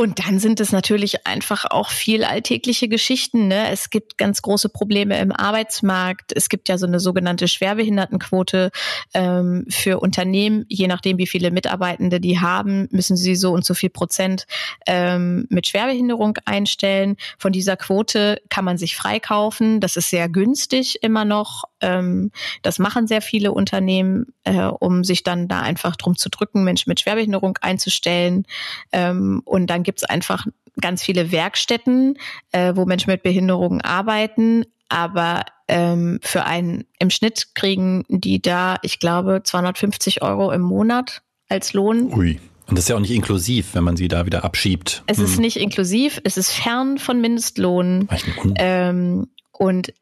[0.00, 3.48] Und dann sind es natürlich einfach auch viel alltägliche Geschichten.
[3.48, 3.68] Ne?
[3.72, 6.32] Es gibt ganz große Probleme im Arbeitsmarkt.
[6.36, 8.70] Es gibt ja so eine sogenannte Schwerbehindertenquote
[9.12, 10.66] ähm, für Unternehmen.
[10.68, 14.46] Je nachdem, wie viele Mitarbeitende die haben, müssen sie so und so viel Prozent
[14.86, 17.16] ähm, mit Schwerbehinderung einstellen.
[17.36, 19.80] Von dieser Quote kann man sich freikaufen.
[19.80, 21.64] Das ist sehr günstig immer noch.
[21.80, 22.30] Ähm,
[22.62, 26.88] das machen sehr viele Unternehmen, äh, um sich dann da einfach drum zu drücken, Menschen
[26.88, 28.44] mit Schwerbehinderung einzustellen.
[28.92, 30.46] Ähm, und dann gibt es einfach
[30.82, 32.18] ganz viele Werkstätten,
[32.52, 38.76] äh, wo Menschen mit Behinderungen arbeiten, aber ähm, für einen im Schnitt kriegen die da,
[38.82, 42.12] ich glaube, 250 Euro im Monat als Lohn.
[42.12, 42.38] Ui.
[42.66, 45.02] Und das ist ja auch nicht inklusiv, wenn man sie da wieder abschiebt.
[45.06, 45.24] Es hm.
[45.24, 48.10] ist nicht inklusiv, es ist fern von Mindestlohn.
[48.56, 49.94] Ähm, und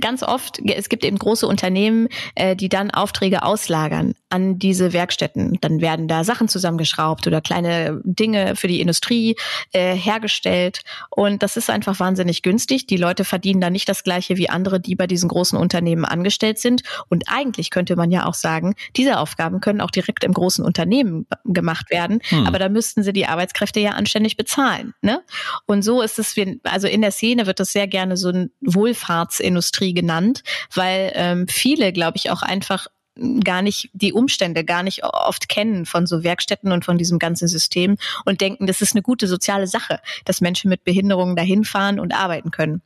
[0.00, 5.58] ganz oft, es gibt eben große Unternehmen, äh, die dann Aufträge auslagern an diese Werkstätten.
[5.60, 9.36] Dann werden da Sachen zusammengeschraubt oder kleine Dinge für die Industrie
[9.72, 10.82] äh, hergestellt.
[11.10, 12.86] Und das ist einfach wahnsinnig günstig.
[12.86, 16.58] Die Leute verdienen da nicht das gleiche wie andere, die bei diesen großen Unternehmen angestellt
[16.58, 16.82] sind.
[17.08, 21.26] Und eigentlich könnte man ja auch sagen, diese Aufgaben können auch direkt im großen Unternehmen
[21.44, 22.20] gemacht werden.
[22.28, 22.46] Hm.
[22.46, 24.94] Aber da müssten sie die Arbeitskräfte ja anständig bezahlen.
[25.02, 25.22] Ne?
[25.66, 28.50] Und so ist es, also in der Szene wird das sehr gerne so ein
[29.50, 30.42] Wohlfahrtsindustrie genannt,
[30.74, 32.86] weil ähm, viele, glaube ich, auch einfach
[33.44, 37.48] gar nicht die Umstände gar nicht oft kennen von so Werkstätten und von diesem ganzen
[37.48, 42.00] System und denken, das ist eine gute soziale Sache, dass Menschen mit Behinderungen dahin fahren
[42.00, 42.82] und arbeiten können.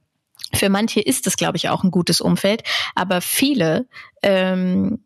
[0.53, 2.63] Für manche ist es, glaube ich, auch ein gutes Umfeld,
[2.95, 3.87] aber viele
[4.23, 5.05] ähm,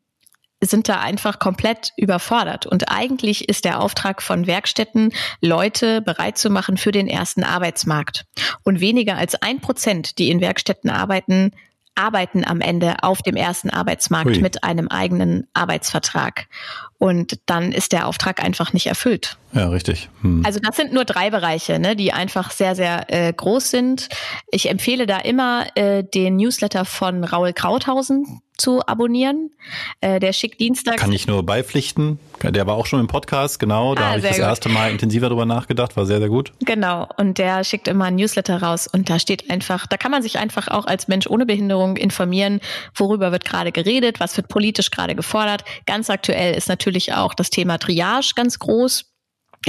[0.60, 2.66] sind da einfach komplett überfordert.
[2.66, 8.24] Und eigentlich ist der Auftrag von Werkstätten, Leute bereit zu machen für den ersten Arbeitsmarkt.
[8.64, 11.52] Und weniger als ein Prozent, die in Werkstätten arbeiten,
[11.98, 14.40] arbeiten am Ende auf dem ersten Arbeitsmarkt Ui.
[14.40, 16.46] mit einem eigenen Arbeitsvertrag.
[16.96, 19.36] Und dann ist der Auftrag einfach nicht erfüllt.
[19.52, 20.08] Ja, richtig.
[20.22, 20.42] Hm.
[20.44, 24.08] Also das sind nur drei Bereiche, ne, die einfach sehr, sehr äh, groß sind.
[24.50, 29.50] Ich empfehle da immer äh, den Newsletter von Raul Krauthausen zu abonnieren.
[30.00, 30.98] Äh, der schickt Dienstag.
[30.98, 32.18] Kann ich nur beipflichten.
[32.42, 33.94] Der war auch schon im Podcast, genau.
[33.94, 34.40] Da ah, habe ich das gut.
[34.40, 36.52] erste Mal intensiver drüber nachgedacht, war sehr, sehr gut.
[36.60, 37.08] Genau.
[37.16, 40.38] Und der schickt immer ein Newsletter raus und da steht einfach, da kann man sich
[40.38, 42.60] einfach auch als Mensch ohne Behinderung informieren,
[42.94, 45.64] worüber wird gerade geredet, was wird politisch gerade gefordert.
[45.86, 49.06] Ganz aktuell ist natürlich auch das Thema Triage ganz groß.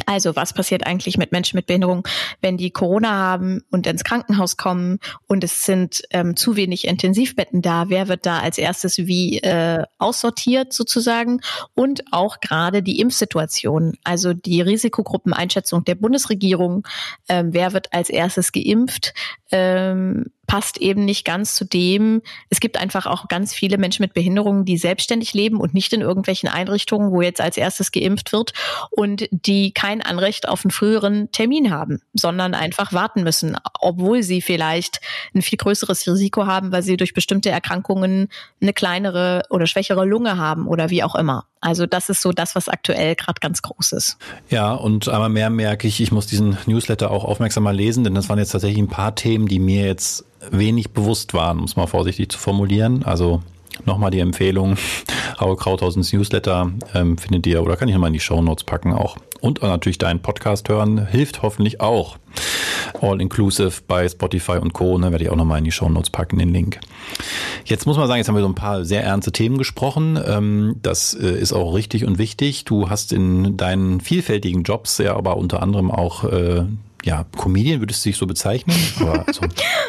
[0.05, 2.07] Also was passiert eigentlich mit Menschen mit Behinderung,
[2.41, 7.61] wenn die Corona haben und ins Krankenhaus kommen und es sind ähm, zu wenig Intensivbetten
[7.61, 7.89] da?
[7.89, 11.41] Wer wird da als erstes wie äh, aussortiert sozusagen?
[11.75, 16.87] Und auch gerade die Impfsituation, also die Risikogruppeneinschätzung der Bundesregierung.
[17.27, 19.13] Ähm, wer wird als erstes geimpft?
[19.51, 22.23] Ähm, passt eben nicht ganz zu dem.
[22.49, 26.01] Es gibt einfach auch ganz viele Menschen mit Behinderungen, die selbstständig leben und nicht in
[26.01, 28.53] irgendwelchen Einrichtungen, wo jetzt als erstes geimpft wird
[28.89, 34.41] und die kein Anrecht auf einen früheren Termin haben, sondern einfach warten müssen, obwohl sie
[34.41, 35.01] vielleicht
[35.35, 38.27] ein viel größeres Risiko haben, weil sie durch bestimmte Erkrankungen
[38.59, 41.45] eine kleinere oder schwächere Lunge haben oder wie auch immer.
[41.61, 44.17] Also das ist so das, was aktuell gerade ganz groß ist.
[44.49, 48.29] Ja, und einmal mehr merke ich, ich muss diesen Newsletter auch aufmerksamer lesen, denn das
[48.29, 51.87] waren jetzt tatsächlich ein paar Themen, die mir jetzt wenig bewusst waren, um es mal
[51.87, 53.03] vorsichtig zu formulieren.
[53.03, 53.43] Also
[53.85, 54.77] nochmal die Empfehlung,
[55.41, 58.93] Raue Krauthausens Newsletter ähm, findet ihr, oder kann ich nochmal in die Show Notes packen
[58.93, 59.17] auch.
[59.41, 62.17] Und natürlich deinen Podcast hören, hilft hoffentlich auch.
[63.01, 64.97] All inclusive bei Spotify und Co.
[64.97, 66.79] Ne, werde ich auch nochmal in die Show Notes packen, den Link.
[67.65, 70.19] Jetzt muss man sagen, jetzt haben wir so ein paar sehr ernste Themen gesprochen.
[70.25, 72.65] Ähm, das äh, ist auch richtig und wichtig.
[72.65, 76.65] Du hast in deinen vielfältigen Jobs ja aber unter anderem auch äh,
[77.05, 78.75] ja, Comedian würdest du dich so bezeichnen?
[79.01, 79.41] Oder so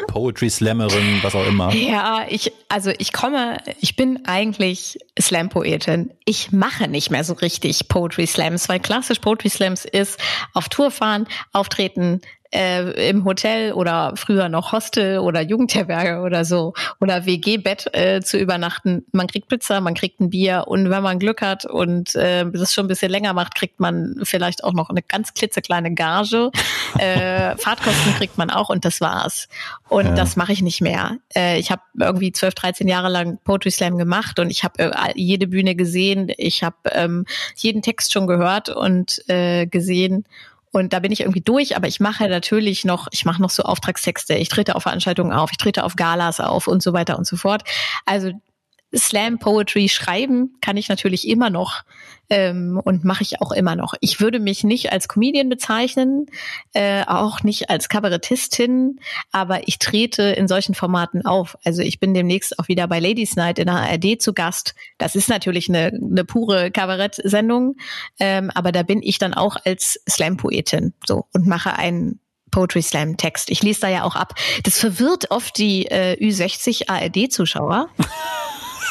[0.07, 1.73] Poetry Slammerin, was auch immer.
[1.73, 6.11] Ja, ich, also ich komme, ich bin eigentlich Slam-Poetin.
[6.25, 10.19] Ich mache nicht mehr so richtig Poetry Slams, weil klassisch Poetry Slams ist
[10.53, 12.21] auf Tour fahren, auftreten,
[12.53, 18.37] äh, im Hotel oder früher noch Hostel oder Jugendherberge oder so oder WG-Bett äh, zu
[18.37, 19.05] übernachten.
[19.11, 22.73] Man kriegt Pizza, man kriegt ein Bier und wenn man Glück hat und äh, das
[22.73, 26.51] schon ein bisschen länger macht, kriegt man vielleicht auch noch eine ganz klitzekleine Gage.
[26.97, 29.47] äh, Fahrtkosten kriegt man auch und das war's.
[29.89, 30.13] Und ja.
[30.15, 31.17] das mache ich nicht mehr.
[31.35, 34.91] Äh, ich habe irgendwie 12, 13 Jahre lang Poetry Slam gemacht und ich habe äh,
[35.15, 36.31] jede Bühne gesehen.
[36.37, 40.25] Ich habe ähm, jeden Text schon gehört und äh, gesehen.
[40.71, 43.63] Und da bin ich irgendwie durch, aber ich mache natürlich noch, ich mache noch so
[43.63, 47.27] Auftragstexte, ich trete auf Veranstaltungen auf, ich trete auf Galas auf und so weiter und
[47.27, 47.63] so fort.
[48.05, 48.31] Also
[48.95, 51.83] Slam Poetry schreiben kann ich natürlich immer noch
[52.29, 53.93] ähm, und mache ich auch immer noch.
[53.99, 56.27] Ich würde mich nicht als Comedian bezeichnen,
[56.73, 58.99] äh, auch nicht als Kabarettistin,
[59.31, 61.57] aber ich trete in solchen Formaten auf.
[61.63, 64.75] Also ich bin demnächst auch wieder bei Ladies Night in der ARD zu Gast.
[64.97, 67.75] Das ist natürlich eine, eine pure Kabarett-Sendung,
[68.19, 72.19] ähm, aber da bin ich dann auch als Slam-Poetin so und mache einen
[72.51, 73.49] Poetry Slam Text.
[73.49, 74.35] Ich lese da ja auch ab.
[74.63, 77.89] Das verwirrt oft die äh, Ü60 ARD-Zuschauer.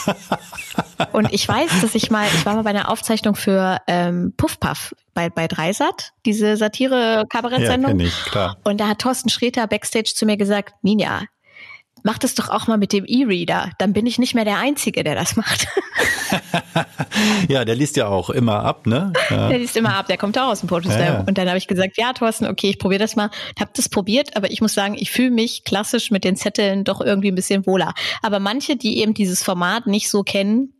[1.12, 4.60] Und ich weiß, dass ich mal, ich war mal bei einer Aufzeichnung für ähm, Puff
[4.60, 7.98] Puff bei, bei Dreisat, diese Satire-Kabarett-Sendung.
[7.98, 8.56] Ja, ich, klar.
[8.64, 11.22] Und da hat Thorsten Sträter backstage zu mir gesagt, Ninja,
[12.02, 13.70] mach das doch auch mal mit dem E-Reader.
[13.78, 15.66] Dann bin ich nicht mehr der Einzige, der das macht.
[17.48, 19.12] ja, der liest ja auch immer ab, ne?
[19.30, 19.48] Ja.
[19.48, 21.20] Der liest immer ab, der kommt auch aus dem Portus ja, ja.
[21.20, 23.30] Und dann habe ich gesagt, ja, Thorsten, okay, ich probiere das mal.
[23.58, 27.00] Hab das probiert, aber ich muss sagen, ich fühle mich klassisch mit den Zetteln doch
[27.00, 27.94] irgendwie ein bisschen wohler.
[28.22, 30.72] Aber manche, die eben dieses Format nicht so kennen,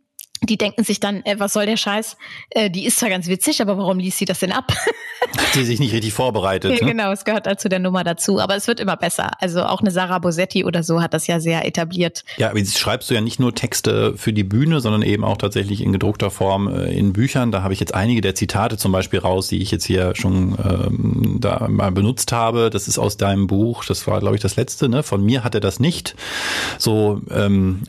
[0.43, 2.17] die denken sich dann, äh, was soll der Scheiß?
[2.49, 4.73] Äh, die ist zwar ganz witzig, aber warum liest sie das denn ab?
[5.37, 6.79] Hat sie sich nicht richtig vorbereitet.
[6.79, 6.91] Ja, ne?
[6.93, 8.39] Genau, es gehört dazu der Nummer dazu.
[8.39, 9.31] Aber es wird immer besser.
[9.39, 12.23] Also auch eine Sarah Bosetti oder so hat das ja sehr etabliert.
[12.37, 15.37] Ja, aber jetzt schreibst du ja nicht nur Texte für die Bühne, sondern eben auch
[15.37, 17.51] tatsächlich in gedruckter Form äh, in Büchern.
[17.51, 20.57] Da habe ich jetzt einige der Zitate zum Beispiel raus, die ich jetzt hier schon
[20.63, 22.71] ähm, da mal benutzt habe.
[22.71, 23.85] Das ist aus deinem Buch.
[23.85, 24.89] Das war, glaube ich, das letzte.
[24.89, 25.03] Ne?
[25.03, 26.15] Von mir hat er das nicht.
[26.79, 27.83] So ähm,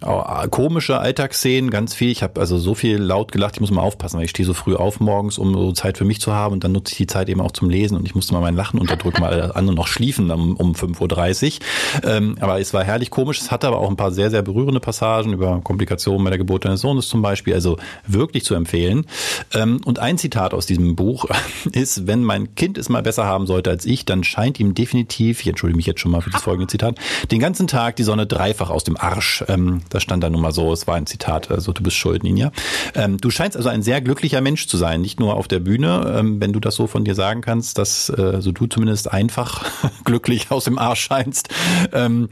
[0.51, 2.11] komische Alltagsszenen, ganz viel.
[2.11, 4.53] Ich habe also so viel laut gelacht, ich muss mal aufpassen, weil ich stehe so
[4.53, 7.07] früh auf morgens, um so Zeit für mich zu haben und dann nutze ich die
[7.07, 9.77] Zeit eben auch zum Lesen und ich musste mal mein Lachen unterdrücken, weil alle anderen
[9.77, 11.61] noch schliefen um, um 5.30
[12.03, 12.11] Uhr.
[12.11, 14.81] Ähm, aber es war herrlich komisch, es hatte aber auch ein paar sehr, sehr berührende
[14.81, 17.77] Passagen über Komplikationen bei der Geburt deines Sohnes zum Beispiel, also
[18.09, 19.07] wirklich zu empfehlen.
[19.55, 21.27] Ähm, und ein Zitat aus diesem Buch
[21.73, 25.43] ist, wenn mein Kind es mal besser haben sollte als ich, dann scheint ihm definitiv,
[25.43, 26.97] ich entschuldige mich jetzt schon mal für das folgende Zitat,
[27.31, 29.45] den ganzen Tag die Sonne dreifach aus dem Arsch.
[29.47, 32.25] Ähm, das stand da nun mal so, es war ein Zitat, also du bist schuld,
[32.33, 32.51] Ninja.
[32.95, 36.15] Ähm, du scheinst also ein sehr glücklicher Mensch zu sein, nicht nur auf der Bühne,
[36.19, 39.65] ähm, wenn du das so von dir sagen kannst, dass äh, so du zumindest einfach
[40.05, 41.49] glücklich aus dem Arsch scheinst.
[41.93, 42.29] Ähm,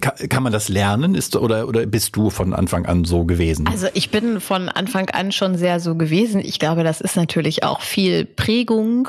[0.00, 1.14] kann, kann man das lernen?
[1.14, 3.66] Ist oder oder bist du von Anfang an so gewesen?
[3.68, 6.40] Also ich bin von Anfang an schon sehr so gewesen.
[6.40, 9.08] Ich glaube, das ist natürlich auch viel Prägung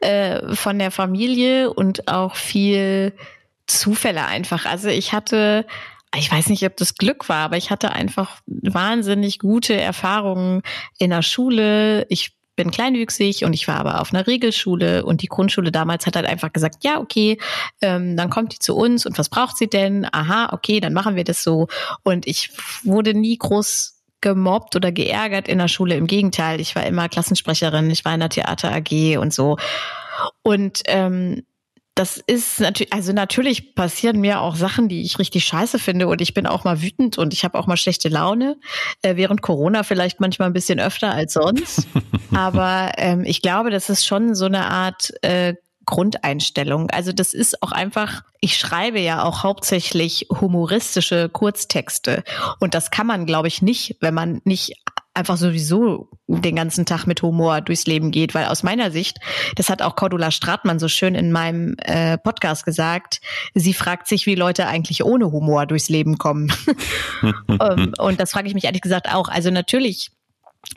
[0.00, 3.12] äh, von der Familie und auch viel
[3.66, 4.66] Zufälle einfach.
[4.66, 5.64] Also ich hatte
[6.16, 10.62] ich weiß nicht, ob das Glück war, aber ich hatte einfach wahnsinnig gute Erfahrungen
[10.98, 12.06] in der Schule.
[12.08, 16.16] Ich bin kleinwüchsig und ich war aber auf einer Regelschule und die Grundschule damals hat
[16.16, 17.38] halt einfach gesagt, ja, okay,
[17.80, 20.06] ähm, dann kommt die zu uns und was braucht sie denn?
[20.12, 21.68] Aha, okay, dann machen wir das so.
[22.02, 22.50] Und ich
[22.84, 25.96] wurde nie groß gemobbt oder geärgert in der Schule.
[25.96, 29.56] Im Gegenteil, ich war immer Klassensprecherin, ich war in der Theater AG und so.
[30.42, 31.42] Und ähm,
[31.94, 36.20] das ist natürlich, also natürlich passieren mir auch Sachen, die ich richtig scheiße finde und
[36.22, 38.56] ich bin auch mal wütend und ich habe auch mal schlechte Laune.
[39.02, 41.86] Äh, während Corona vielleicht manchmal ein bisschen öfter als sonst.
[42.34, 46.88] Aber ähm, ich glaube, das ist schon so eine Art äh, Grundeinstellung.
[46.90, 52.22] Also das ist auch einfach, ich schreibe ja auch hauptsächlich humoristische Kurztexte
[52.60, 54.76] und das kann man, glaube ich, nicht, wenn man nicht
[55.14, 59.18] einfach sowieso den ganzen Tag mit Humor durchs Leben geht, weil aus meiner Sicht,
[59.56, 63.20] das hat auch Cordula Stratmann so schön in meinem äh, Podcast gesagt,
[63.54, 66.52] sie fragt sich, wie Leute eigentlich ohne Humor durchs Leben kommen.
[67.22, 69.28] um, ähm, und das frage ich mich ehrlich gesagt auch.
[69.28, 70.10] Also natürlich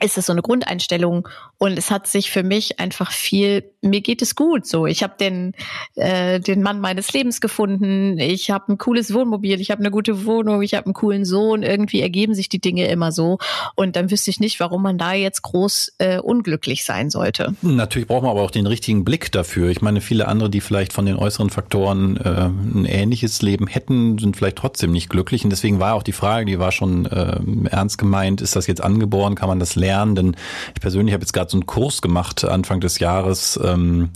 [0.02, 4.22] ist es so eine Grundeinstellung und es hat sich für mich einfach viel mir geht
[4.22, 4.86] es gut so.
[4.86, 5.52] Ich habe den
[5.94, 8.18] äh, den Mann meines Lebens gefunden.
[8.18, 9.60] Ich habe ein cooles Wohnmobil.
[9.60, 10.62] Ich habe eine gute Wohnung.
[10.62, 11.62] Ich habe einen coolen Sohn.
[11.62, 13.38] Irgendwie ergeben sich die Dinge immer so.
[13.74, 17.54] Und dann wüsste ich nicht warum man da jetzt groß äh, unglücklich sein sollte.
[17.62, 19.70] Natürlich braucht man aber auch den richtigen Blick dafür.
[19.70, 24.18] Ich meine viele andere die vielleicht von den äußeren Faktoren äh, ein ähnliches Leben hätten
[24.18, 25.44] sind vielleicht trotzdem nicht glücklich.
[25.44, 27.38] Und deswegen war auch die Frage die war schon äh,
[27.70, 28.40] ernst gemeint.
[28.40, 29.34] Ist das jetzt angeboren?
[29.34, 30.36] Kann man das lernen, denn
[30.74, 33.58] ich persönlich habe jetzt gerade so einen Kurs gemacht Anfang des Jahres.
[33.62, 34.10] Ähm,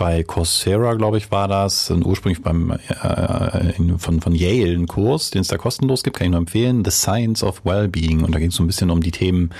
[0.00, 5.42] bei Coursera, glaube ich, war das, ursprünglich beim äh, von, von Yale ein Kurs, den
[5.42, 8.24] es da kostenlos gibt, kann ich nur empfehlen, The Science of Wellbeing.
[8.24, 9.50] Und da ging es so ein bisschen um die Themen,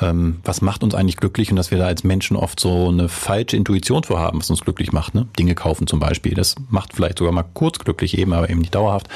[0.00, 3.10] ähm, was macht uns eigentlich glücklich und dass wir da als Menschen oft so eine
[3.10, 5.14] falsche Intuition vorhaben, was uns glücklich macht.
[5.14, 5.26] Ne?
[5.38, 8.74] Dinge kaufen zum Beispiel, das macht vielleicht sogar mal kurz glücklich eben, aber eben nicht
[8.74, 9.08] dauerhaft.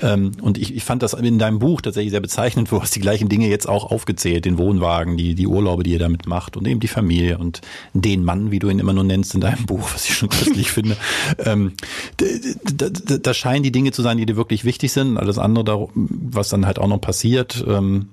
[0.00, 3.00] Ähm, und ich, ich fand das in deinem Buch tatsächlich sehr bezeichnend, wo hast die
[3.00, 6.66] gleichen Dinge jetzt auch aufgezählt, den Wohnwagen, die, die Urlaube, die ihr damit macht und
[6.66, 7.60] eben die Familie und
[7.92, 10.70] den Mann, wie du ihn immer nur nennst in deinem Buch, was ich schon köstlich
[10.72, 10.96] finde.
[11.38, 11.72] Ähm,
[12.16, 15.18] da, da, da scheinen die Dinge zu sein, die dir wirklich wichtig sind.
[15.18, 18.08] Alles andere, was dann halt auch noch passiert, ähm,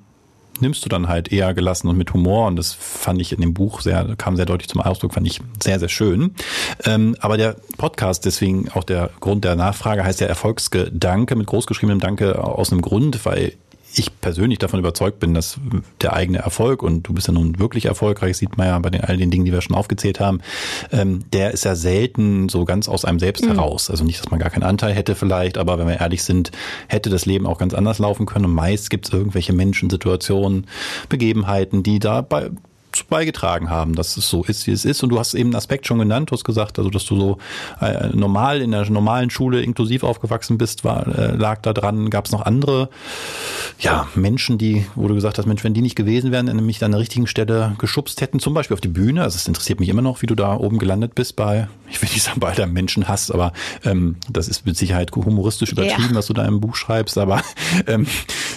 [0.61, 2.47] nimmst du dann halt eher gelassen und mit Humor.
[2.47, 5.39] Und das fand ich in dem Buch sehr, kam sehr deutlich zum Ausdruck, fand ich
[5.61, 6.35] sehr, sehr schön.
[6.83, 11.99] Ähm, aber der Podcast, deswegen auch der Grund der Nachfrage, heißt ja Erfolgsgedanke mit großgeschriebenem
[11.99, 13.53] Danke aus einem Grund, weil
[13.93, 15.59] ich persönlich davon überzeugt bin, dass
[16.01, 19.01] der eigene Erfolg, und du bist ja nun wirklich erfolgreich, sieht man ja bei den,
[19.01, 20.41] all den Dingen, die wir schon aufgezählt haben,
[20.91, 23.49] ähm, der ist ja selten so ganz aus einem selbst mhm.
[23.49, 23.89] heraus.
[23.89, 26.51] Also nicht, dass man gar keinen Anteil hätte vielleicht, aber wenn wir ehrlich sind,
[26.87, 28.45] hätte das Leben auch ganz anders laufen können.
[28.45, 30.67] Und meist gibt es irgendwelche Menschen, Situationen,
[31.09, 32.49] Begebenheiten, die da bei,
[33.03, 35.03] beigetragen haben, dass es so ist, wie es ist.
[35.03, 37.37] Und du hast eben einen Aspekt schon genannt, du hast gesagt, also dass du so
[37.81, 42.09] äh, normal in der normalen Schule inklusiv aufgewachsen bist, war, äh, lag da dran.
[42.09, 42.89] Gab es noch andere
[43.79, 46.91] ja, Menschen, die, wo du gesagt hast, Mensch, wenn die nicht gewesen wären, nämlich an
[46.91, 49.23] der richtigen Stelle geschubst hätten, zum Beispiel auf die Bühne.
[49.23, 52.09] Also es interessiert mich immer noch, wie du da oben gelandet bist bei, ich will
[52.09, 53.53] nicht sagen, bei deinem Menschenhass, aber
[53.85, 56.15] ähm, das ist mit Sicherheit humoristisch übertrieben, ja.
[56.15, 57.17] was du da im Buch schreibst.
[57.17, 57.41] Aber
[57.87, 58.05] ähm,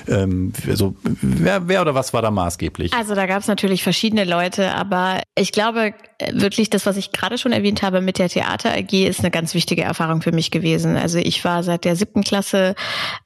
[0.09, 2.92] ähm, also, wer, wer oder was war da maßgeblich?
[2.92, 5.94] Also da gab es natürlich verschiedene Leute, aber ich glaube
[6.30, 9.55] wirklich, das, was ich gerade schon erwähnt habe mit der Theater AG, ist eine ganz
[9.55, 10.96] wichtige Erfahrung für mich gewesen.
[10.96, 12.74] Also ich war seit der siebten Klasse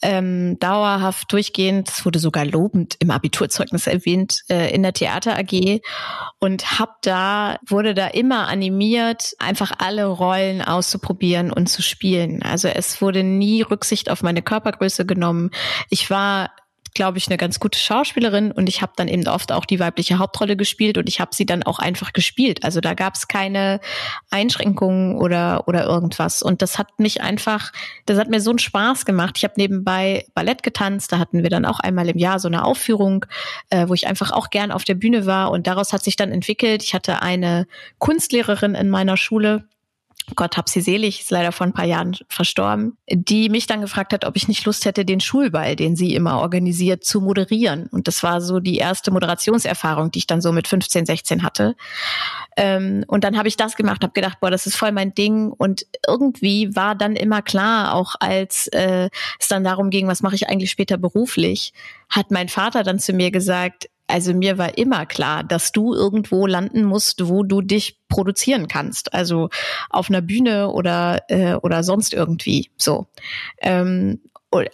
[0.02, 5.80] ähm, dauerhaft durchgehend, es wurde sogar lobend im Abiturzeugnis erwähnt, äh, in der Theater AG
[6.38, 12.42] und hab da, wurde da immer animiert, einfach alle Rollen auszuprobieren und zu spielen.
[12.42, 15.50] Also es wurde nie Rücksicht auf meine Körpergröße genommen.
[15.90, 16.50] Ich war
[16.96, 20.18] glaube ich, eine ganz gute Schauspielerin und ich habe dann eben oft auch die weibliche
[20.18, 22.64] Hauptrolle gespielt und ich habe sie dann auch einfach gespielt.
[22.64, 23.80] Also da gab es keine
[24.30, 27.72] Einschränkungen oder oder irgendwas und das hat mich einfach,
[28.06, 29.34] das hat mir so einen Spaß gemacht.
[29.36, 32.64] Ich habe nebenbei Ballett getanzt, da hatten wir dann auch einmal im Jahr so eine
[32.64, 33.26] Aufführung,
[33.70, 36.32] äh, wo ich einfach auch gern auf der Bühne war und daraus hat sich dann
[36.32, 36.82] entwickelt.
[36.82, 37.66] Ich hatte eine
[37.98, 39.68] Kunstlehrerin in meiner Schule,
[40.34, 44.12] Gott hab sie selig, ist leider vor ein paar Jahren verstorben, die mich dann gefragt
[44.12, 47.86] hat, ob ich nicht Lust hätte, den Schulball, den sie immer organisiert, zu moderieren.
[47.92, 51.76] Und das war so die erste Moderationserfahrung, die ich dann so mit 15, 16 hatte.
[52.56, 55.52] Ähm, und dann habe ich das gemacht, habe gedacht, boah, das ist voll mein Ding.
[55.52, 60.34] Und irgendwie war dann immer klar, auch als äh, es dann darum ging, was mache
[60.34, 61.72] ich eigentlich später beruflich,
[62.08, 66.46] hat mein Vater dann zu mir gesagt, also mir war immer klar, dass du irgendwo
[66.46, 69.12] landen musst, wo du dich produzieren kannst.
[69.14, 69.50] Also
[69.90, 72.70] auf einer Bühne oder äh, oder sonst irgendwie.
[72.76, 73.06] So.
[73.60, 74.20] Ähm,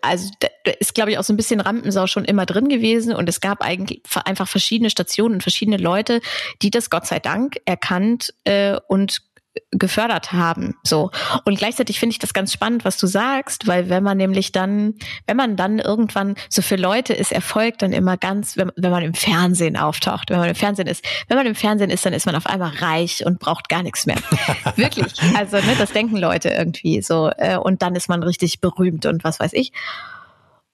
[0.00, 3.28] also da ist, glaube ich, auch so ein bisschen Rampensau schon immer drin gewesen und
[3.28, 6.20] es gab eigentlich einfach verschiedene Stationen und verschiedene Leute,
[6.60, 9.22] die das Gott sei Dank erkannt äh, und
[9.70, 10.74] gefördert haben.
[10.82, 11.10] So.
[11.44, 14.94] Und gleichzeitig finde ich das ganz spannend, was du sagst, weil wenn man nämlich dann,
[15.26, 19.02] wenn man dann irgendwann, so für Leute ist Erfolg dann immer ganz, wenn, wenn man
[19.02, 22.26] im Fernsehen auftaucht, wenn man im Fernsehen ist, wenn man im Fernsehen ist, dann ist
[22.26, 24.18] man auf einmal reich und braucht gar nichts mehr.
[24.76, 25.12] Wirklich.
[25.36, 27.30] Also, ne, das denken Leute irgendwie so.
[27.36, 29.72] Äh, und dann ist man richtig berühmt und was weiß ich.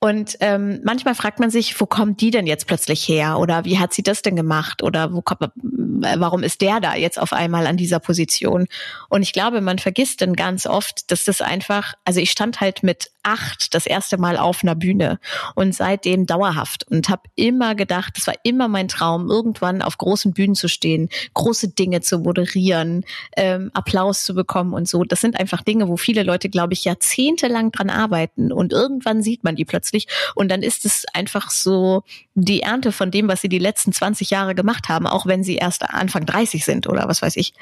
[0.01, 3.39] Und ähm, manchmal fragt man sich, wo kommt die denn jetzt plötzlich her?
[3.39, 4.85] Oder wie hat sie das denn gemacht?
[4.85, 8.69] Oder wo kommt, warum ist der da jetzt auf einmal an dieser Position?
[9.09, 12.85] Und ich glaube, man vergisst dann ganz oft, dass das einfach, also ich stand halt
[12.85, 15.19] mit acht das erste Mal auf einer Bühne
[15.57, 20.33] und seitdem dauerhaft und habe immer gedacht, es war immer mein Traum, irgendwann auf großen
[20.33, 23.05] Bühnen zu stehen, große Dinge zu moderieren,
[23.37, 25.03] ähm, Applaus zu bekommen und so.
[25.03, 29.43] Das sind einfach Dinge, wo viele Leute, glaube ich, jahrzehntelang dran arbeiten und irgendwann sieht
[29.43, 29.88] man die plötzlich
[30.35, 32.03] und dann ist es einfach so
[32.35, 35.57] die Ernte von dem, was sie die letzten 20 Jahre gemacht haben, auch wenn sie
[35.57, 37.55] erst Anfang 30 sind oder was weiß ich.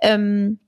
[0.00, 0.58] Ähm,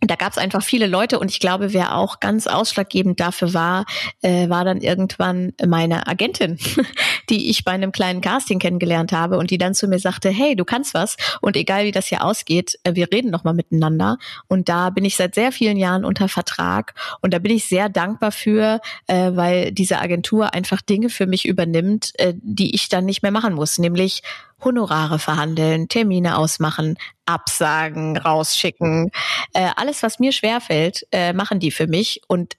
[0.00, 3.86] da gab es einfach viele Leute und ich glaube, wer auch ganz ausschlaggebend dafür war,
[4.22, 6.58] äh, war dann irgendwann meine Agentin,
[7.30, 10.56] die ich bei einem kleinen Casting kennengelernt habe und die dann zu mir sagte, hey,
[10.56, 14.18] du kannst was und egal wie das hier ausgeht, äh, wir reden noch mal miteinander.
[14.46, 17.88] Und da bin ich seit sehr vielen Jahren unter Vertrag und da bin ich sehr
[17.88, 23.06] dankbar für, äh, weil diese Agentur einfach Dinge für mich übernimmt, äh, die ich dann
[23.06, 24.22] nicht mehr machen muss, nämlich
[24.62, 29.10] Honorare verhandeln, Termine ausmachen, absagen, rausschicken.
[29.52, 32.22] Äh, alles, was mir schwerfällt, äh, machen die für mich.
[32.26, 32.56] Und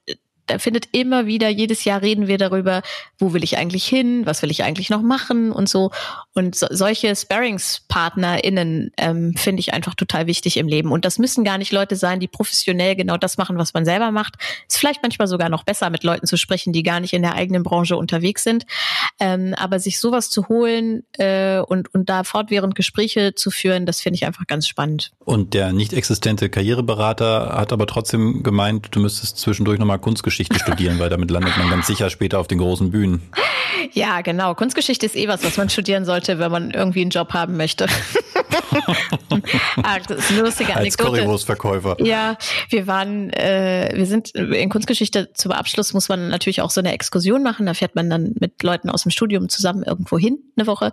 [0.50, 2.82] da findet immer wieder, jedes Jahr reden wir darüber,
[3.20, 5.92] wo will ich eigentlich hin, was will ich eigentlich noch machen und so.
[6.34, 10.92] Und so, solche SparingspartnerInnen ähm, finde ich einfach total wichtig im Leben.
[10.92, 14.12] Und das müssen gar nicht Leute sein, die professionell genau das machen, was man selber
[14.12, 14.36] macht.
[14.68, 17.36] Ist vielleicht manchmal sogar noch besser, mit Leuten zu sprechen, die gar nicht in der
[17.36, 18.66] eigenen Branche unterwegs sind.
[19.20, 24.02] Ähm, aber sich sowas zu holen äh, und, und da fortwährend Gespräche zu führen, das
[24.02, 25.12] finde ich einfach ganz spannend.
[25.20, 31.00] Und der nicht existente Karriereberater hat aber trotzdem gemeint, du müsstest zwischendurch nochmal Kunstgeschichte studieren,
[31.00, 33.22] weil damit landet man ganz sicher später auf den großen Bühnen.
[33.94, 34.56] Ja, genau.
[34.56, 37.88] Kunstgeschichte ist eh was, was man studieren sollte, wenn man irgendwie einen Job haben möchte.
[39.84, 40.76] ah, das ist eine lustige.
[40.76, 41.98] Als Currywurstverkäufer.
[42.04, 42.38] Ja,
[42.70, 46.94] wir waren, äh, wir sind in Kunstgeschichte zum Abschluss muss man natürlich auch so eine
[46.94, 47.66] Exkursion machen.
[47.66, 50.92] Da fährt man dann mit Leuten aus dem Studium zusammen irgendwo hin, eine Woche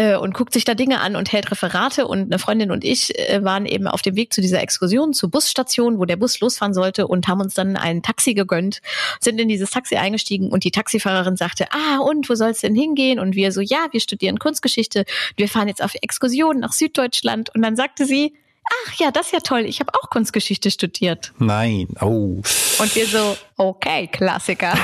[0.00, 2.06] äh, und guckt sich da Dinge an und hält Referate.
[2.06, 5.30] Und eine Freundin und ich äh, waren eben auf dem Weg zu dieser Exkursion zur
[5.30, 8.80] Busstation, wo der Bus losfahren sollte und haben uns dann ein Taxi gegönnt,
[9.20, 12.74] sind in dieses Taxi eingestiegen und die Taxifahrerin sagte, ah, und wo soll es denn
[12.74, 13.18] hingehen?
[13.18, 15.04] Und wir so, ja, wir studieren Kunstgeschichte,
[15.36, 17.50] wir fahren jetzt auf Exkursion nach Süddeutschland.
[17.54, 21.32] Und dann sagte sie, ach ja, das ist ja toll, ich habe auch Kunstgeschichte studiert.
[21.38, 22.42] Nein, oh.
[22.78, 24.74] Und wir so, okay, Klassiker.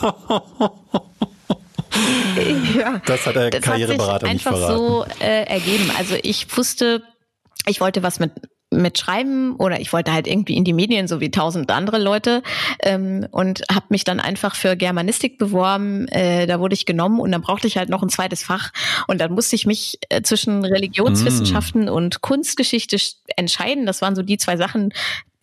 [2.76, 5.90] ja, das hat der das Karriereberater hat sich einfach so äh, ergeben.
[5.96, 7.02] Also ich wusste,
[7.66, 8.32] ich wollte was mit
[8.70, 12.42] mit Schreiben oder ich wollte halt irgendwie in die Medien, so wie tausend andere Leute
[12.82, 16.06] ähm, und habe mich dann einfach für Germanistik beworben.
[16.08, 18.70] Äh, da wurde ich genommen und dann brauchte ich halt noch ein zweites Fach
[19.06, 21.88] und dann musste ich mich äh, zwischen Religionswissenschaften mm.
[21.88, 22.98] und Kunstgeschichte
[23.36, 23.86] entscheiden.
[23.86, 24.92] Das waren so die zwei Sachen,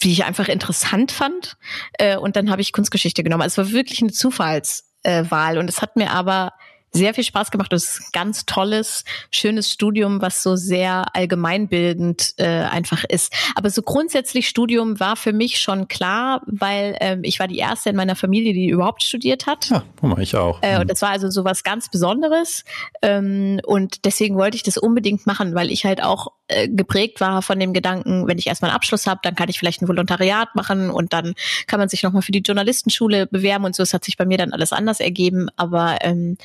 [0.03, 1.57] die ich einfach interessant fand
[1.93, 3.41] äh, und dann habe ich Kunstgeschichte genommen.
[3.41, 6.51] Also es war wirklich eine Zufallswahl und es hat mir aber
[6.96, 7.72] sehr viel Spaß gemacht.
[7.72, 13.34] Das ist ein ganz tolles, schönes Studium, was so sehr allgemeinbildend äh, einfach ist.
[13.56, 17.89] Aber so grundsätzlich Studium war für mich schon klar, weil ähm, ich war die erste
[17.89, 19.70] in meiner Familie, die überhaupt studiert hat.
[19.70, 19.84] Ja,
[20.18, 20.62] ich auch.
[20.62, 22.64] Äh, und das war also so was ganz Besonderes.
[23.02, 27.41] Ähm, und deswegen wollte ich das unbedingt machen, weil ich halt auch äh, geprägt war
[27.41, 30.56] von dem Gedanken, wenn ich erstmal einen Abschluss habe, dann kann ich vielleicht ein Volontariat
[30.56, 31.34] machen und dann
[31.68, 33.84] kann man sich nochmal für die Journalistenschule bewerben und so.
[33.84, 35.50] Es hat sich bei mir dann alles anders ergeben.
[35.58, 36.38] Aber ähm,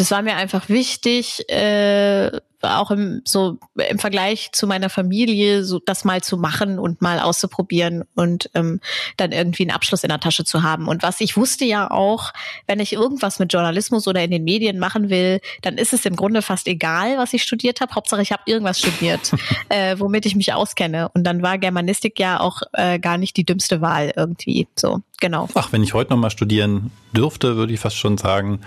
[0.00, 2.30] das war mir einfach wichtig, äh,
[2.62, 3.58] auch im, so
[3.88, 8.80] im Vergleich zu meiner Familie, so das mal zu machen und mal auszuprobieren und ähm,
[9.16, 10.88] dann irgendwie einen Abschluss in der Tasche zu haben.
[10.88, 12.32] Und was ich wusste ja auch,
[12.66, 16.16] wenn ich irgendwas mit Journalismus oder in den Medien machen will, dann ist es im
[16.16, 17.94] Grunde fast egal, was ich studiert habe.
[17.94, 19.32] Hauptsache, ich habe irgendwas studiert,
[19.68, 21.08] äh, womit ich mich auskenne.
[21.14, 24.66] Und dann war Germanistik ja auch äh, gar nicht die dümmste Wahl irgendwie.
[24.76, 25.48] So, genau.
[25.54, 28.60] Ach, wenn ich heute noch mal studieren dürfte, würde ich fast schon sagen,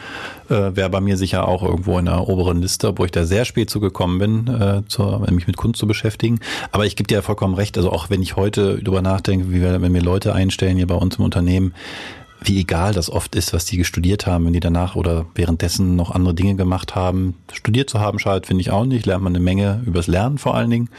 [0.50, 3.46] äh, wäre bei mir sicher auch irgendwo in der oberen Liste, obwohl ich da sehr
[3.46, 6.40] spät zu gekommen bin, äh, zur, mich mit Kunst zu beschäftigen.
[6.72, 7.78] Aber ich gebe dir ja vollkommen recht.
[7.78, 10.96] Also auch wenn ich heute darüber nachdenke, wie wir, wenn wir Leute einstellen hier bei
[10.96, 11.74] uns im Unternehmen,
[12.42, 16.12] wie egal das oft ist, was die studiert haben, wenn die danach oder währenddessen noch
[16.12, 17.36] andere Dinge gemacht haben.
[17.52, 19.06] Studiert zu haben, schadet, finde ich auch nicht.
[19.06, 20.90] Lernt man eine Menge übers Lernen vor allen Dingen.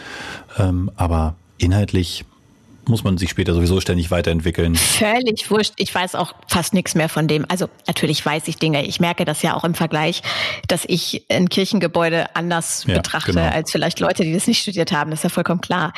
[0.59, 2.24] Ähm, aber inhaltlich
[2.89, 4.74] muss man sich später sowieso ständig weiterentwickeln.
[4.74, 5.74] Völlig wurscht.
[5.76, 7.45] Ich weiß auch fast nichts mehr von dem.
[7.49, 8.85] Also natürlich weiß ich Dinge.
[8.87, 10.22] Ich merke das ja auch im Vergleich,
[10.68, 13.49] dass ich ein Kirchengebäude anders ja, betrachte genau.
[13.49, 15.11] als vielleicht Leute, die das nicht studiert haben.
[15.11, 15.93] Das ist ja vollkommen klar.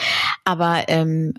[0.45, 1.35] Aber ähm,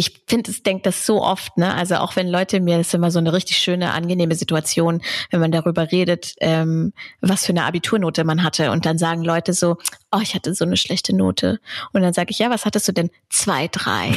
[0.00, 1.74] ich finde, es denkt das so oft, ne?
[1.74, 5.40] Also auch wenn Leute mir, das ist immer so eine richtig schöne, angenehme Situation, wenn
[5.40, 8.70] man darüber redet, ähm, was für eine Abiturnote man hatte.
[8.70, 9.76] Und dann sagen Leute so,
[10.12, 11.60] oh, ich hatte so eine schlechte Note.
[11.92, 13.10] Und dann sage ich, ja, was hattest du denn?
[13.28, 14.08] Zwei, drei.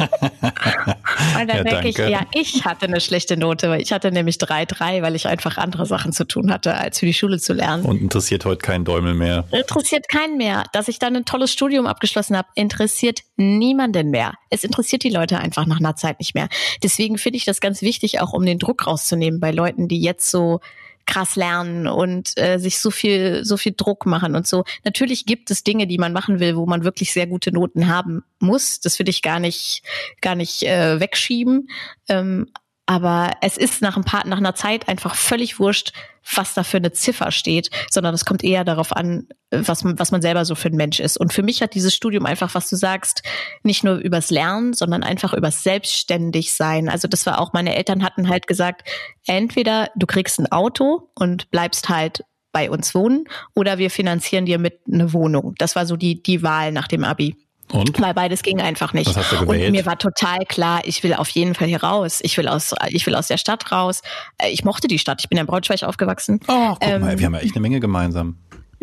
[0.00, 4.38] und dann ja, denke ich, ja, ich hatte eine schlechte Note, weil ich hatte nämlich
[4.38, 7.52] drei, drei, weil ich einfach andere Sachen zu tun hatte, als für die Schule zu
[7.52, 7.84] lernen.
[7.84, 9.44] Und interessiert heute keinen Däumel mehr.
[9.52, 10.64] Interessiert keinen mehr.
[10.72, 14.34] Dass ich dann ein tolles Studium abgeschlossen habe, interessiert niemanden mehr.
[14.50, 16.48] Es interessiert die Leute einfach nach einer Zeit nicht mehr.
[16.82, 20.30] Deswegen finde ich das ganz wichtig, auch um den Druck rauszunehmen bei Leuten, die jetzt
[20.30, 20.60] so
[21.06, 24.64] krass lernen und äh, sich so viel so viel Druck machen und so.
[24.84, 28.24] Natürlich gibt es Dinge, die man machen will, wo man wirklich sehr gute Noten haben
[28.38, 28.80] muss.
[28.80, 29.82] Das will ich gar nicht
[30.20, 31.68] gar nicht äh, wegschieben.
[32.08, 32.48] Ähm,
[32.92, 35.94] aber es ist nach ein paar, nach einer Zeit einfach völlig wurscht,
[36.36, 40.12] was da für eine Ziffer steht, sondern es kommt eher darauf an, was man, was
[40.12, 41.16] man selber so für ein Mensch ist.
[41.16, 43.22] Und für mich hat dieses Studium einfach, was du sagst,
[43.62, 46.90] nicht nur übers Lernen, sondern einfach übers Selbstständigsein.
[46.90, 48.86] Also das war auch, meine Eltern hatten halt gesagt,
[49.26, 53.24] entweder du kriegst ein Auto und bleibst halt bei uns wohnen
[53.54, 55.54] oder wir finanzieren dir mit eine Wohnung.
[55.56, 57.38] Das war so die, die Wahl nach dem Abi.
[57.72, 58.00] Und?
[58.00, 59.08] Weil beides ging einfach nicht.
[59.08, 59.66] Was hast du gewählt?
[59.66, 62.20] Und mir war total klar, ich will auf jeden Fall hier raus.
[62.22, 64.02] Ich will aus, ich will aus der Stadt raus.
[64.38, 65.20] Äh, ich mochte die Stadt.
[65.20, 66.40] Ich bin in Braunschweig aufgewachsen.
[66.48, 68.36] Oh, guck ähm, mal, wir haben ja echt eine Menge gemeinsam.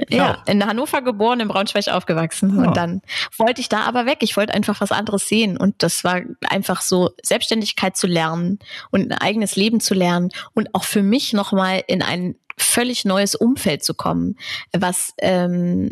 [0.09, 0.47] Ja, auch.
[0.47, 2.55] in Hannover geboren, in Braunschweig aufgewachsen.
[2.55, 2.67] Ja.
[2.67, 3.01] Und dann
[3.37, 4.19] wollte ich da aber weg.
[4.21, 5.57] Ich wollte einfach was anderes sehen.
[5.57, 8.59] Und das war einfach so, Selbstständigkeit zu lernen
[8.91, 13.35] und ein eigenes Leben zu lernen und auch für mich nochmal in ein völlig neues
[13.35, 14.37] Umfeld zu kommen,
[14.71, 15.89] was ähm,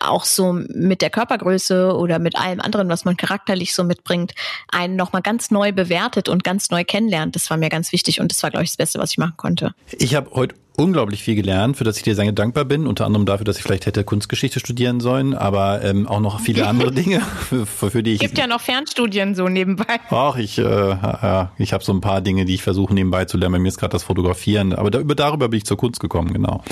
[0.00, 4.32] auch so mit der Körpergröße oder mit allem anderen, was man charakterlich so mitbringt,
[4.70, 7.34] einen nochmal ganz neu bewertet und ganz neu kennenlernt.
[7.34, 9.36] Das war mir ganz wichtig und das war, glaube ich, das Beste, was ich machen
[9.36, 9.74] konnte.
[9.98, 12.86] Ich habe heute unglaublich viel gelernt, für das ich dir sehr dankbar bin.
[12.86, 16.66] Unter anderem dafür, dass ich vielleicht hätte Kunstgeschichte studieren sollen, aber ähm, auch noch viele
[16.68, 18.18] andere Dinge, für, für die ich.
[18.18, 20.00] Gibt ja noch Fernstudien so nebenbei.
[20.10, 23.36] Ach, ich, äh, äh, ich habe so ein paar Dinge, die ich versuche nebenbei zu
[23.36, 23.52] lernen.
[23.52, 26.64] Bei mir ist gerade das Fotografieren, aber da, darüber bin ich zur Kunst gekommen, genau.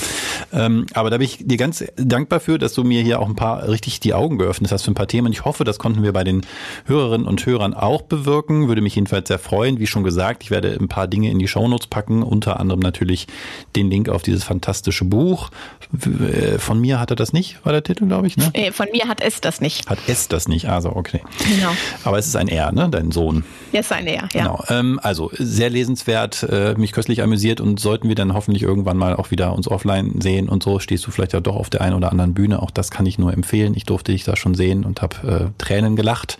[0.53, 3.36] Ähm, aber da bin ich dir ganz dankbar für, dass du mir hier auch ein
[3.36, 5.32] paar richtig die Augen geöffnet hast für ein paar Themen.
[5.32, 6.44] Ich hoffe, das konnten wir bei den
[6.86, 8.66] Hörerinnen und Hörern auch bewirken.
[8.66, 9.78] Würde mich jedenfalls sehr freuen.
[9.78, 13.28] Wie schon gesagt, ich werde ein paar Dinge in die Shownotes packen, unter anderem natürlich
[13.76, 15.51] den Link auf dieses fantastische Buch.
[16.05, 18.36] Äh, von mir hat er das nicht, war der Titel, glaube ich.
[18.36, 18.51] Ne?
[18.55, 19.88] Äh, von mir hat es das nicht.
[19.88, 21.20] Hat es das nicht, also okay.
[21.49, 21.70] Genau.
[22.05, 22.88] Aber es ist ein R, ne?
[22.90, 23.45] Dein Sohn.
[23.72, 24.43] Ja, es ist ein R, ja.
[24.43, 24.64] Genau.
[24.70, 29.14] Ähm, also sehr lesenswert, äh, mich köstlich amüsiert und sollten wir dann hoffentlich irgendwann mal
[29.14, 31.95] auch wieder uns offline sehen und so, stehst du vielleicht ja doch auf der einen
[31.95, 32.62] oder anderen Bühne.
[32.62, 33.74] Auch das kann ich nur empfehlen.
[33.76, 36.38] Ich durfte dich da schon sehen und habe äh, Tränen gelacht.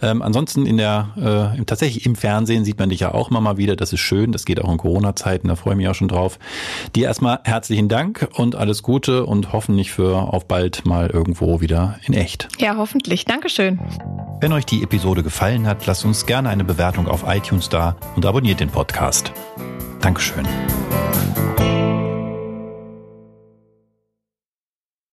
[0.00, 3.74] Ähm, ansonsten in der äh, tatsächlich im Fernsehen sieht man dich ja auch mal wieder.
[3.74, 4.30] Das ist schön.
[4.30, 5.48] Das geht auch in Corona-Zeiten.
[5.48, 6.38] Da freue ich mich auch schon drauf.
[6.94, 11.62] Dir erstmal erstmal herzlichen Dank und alles Gute und hoffentlich für auf bald mal irgendwo
[11.62, 12.48] wieder in echt.
[12.58, 13.24] Ja, hoffentlich.
[13.24, 13.80] Dankeschön.
[14.40, 18.26] Wenn euch die Episode gefallen hat, lasst uns gerne eine Bewertung auf iTunes da und
[18.26, 19.32] abonniert den Podcast.
[20.00, 20.46] Dankeschön.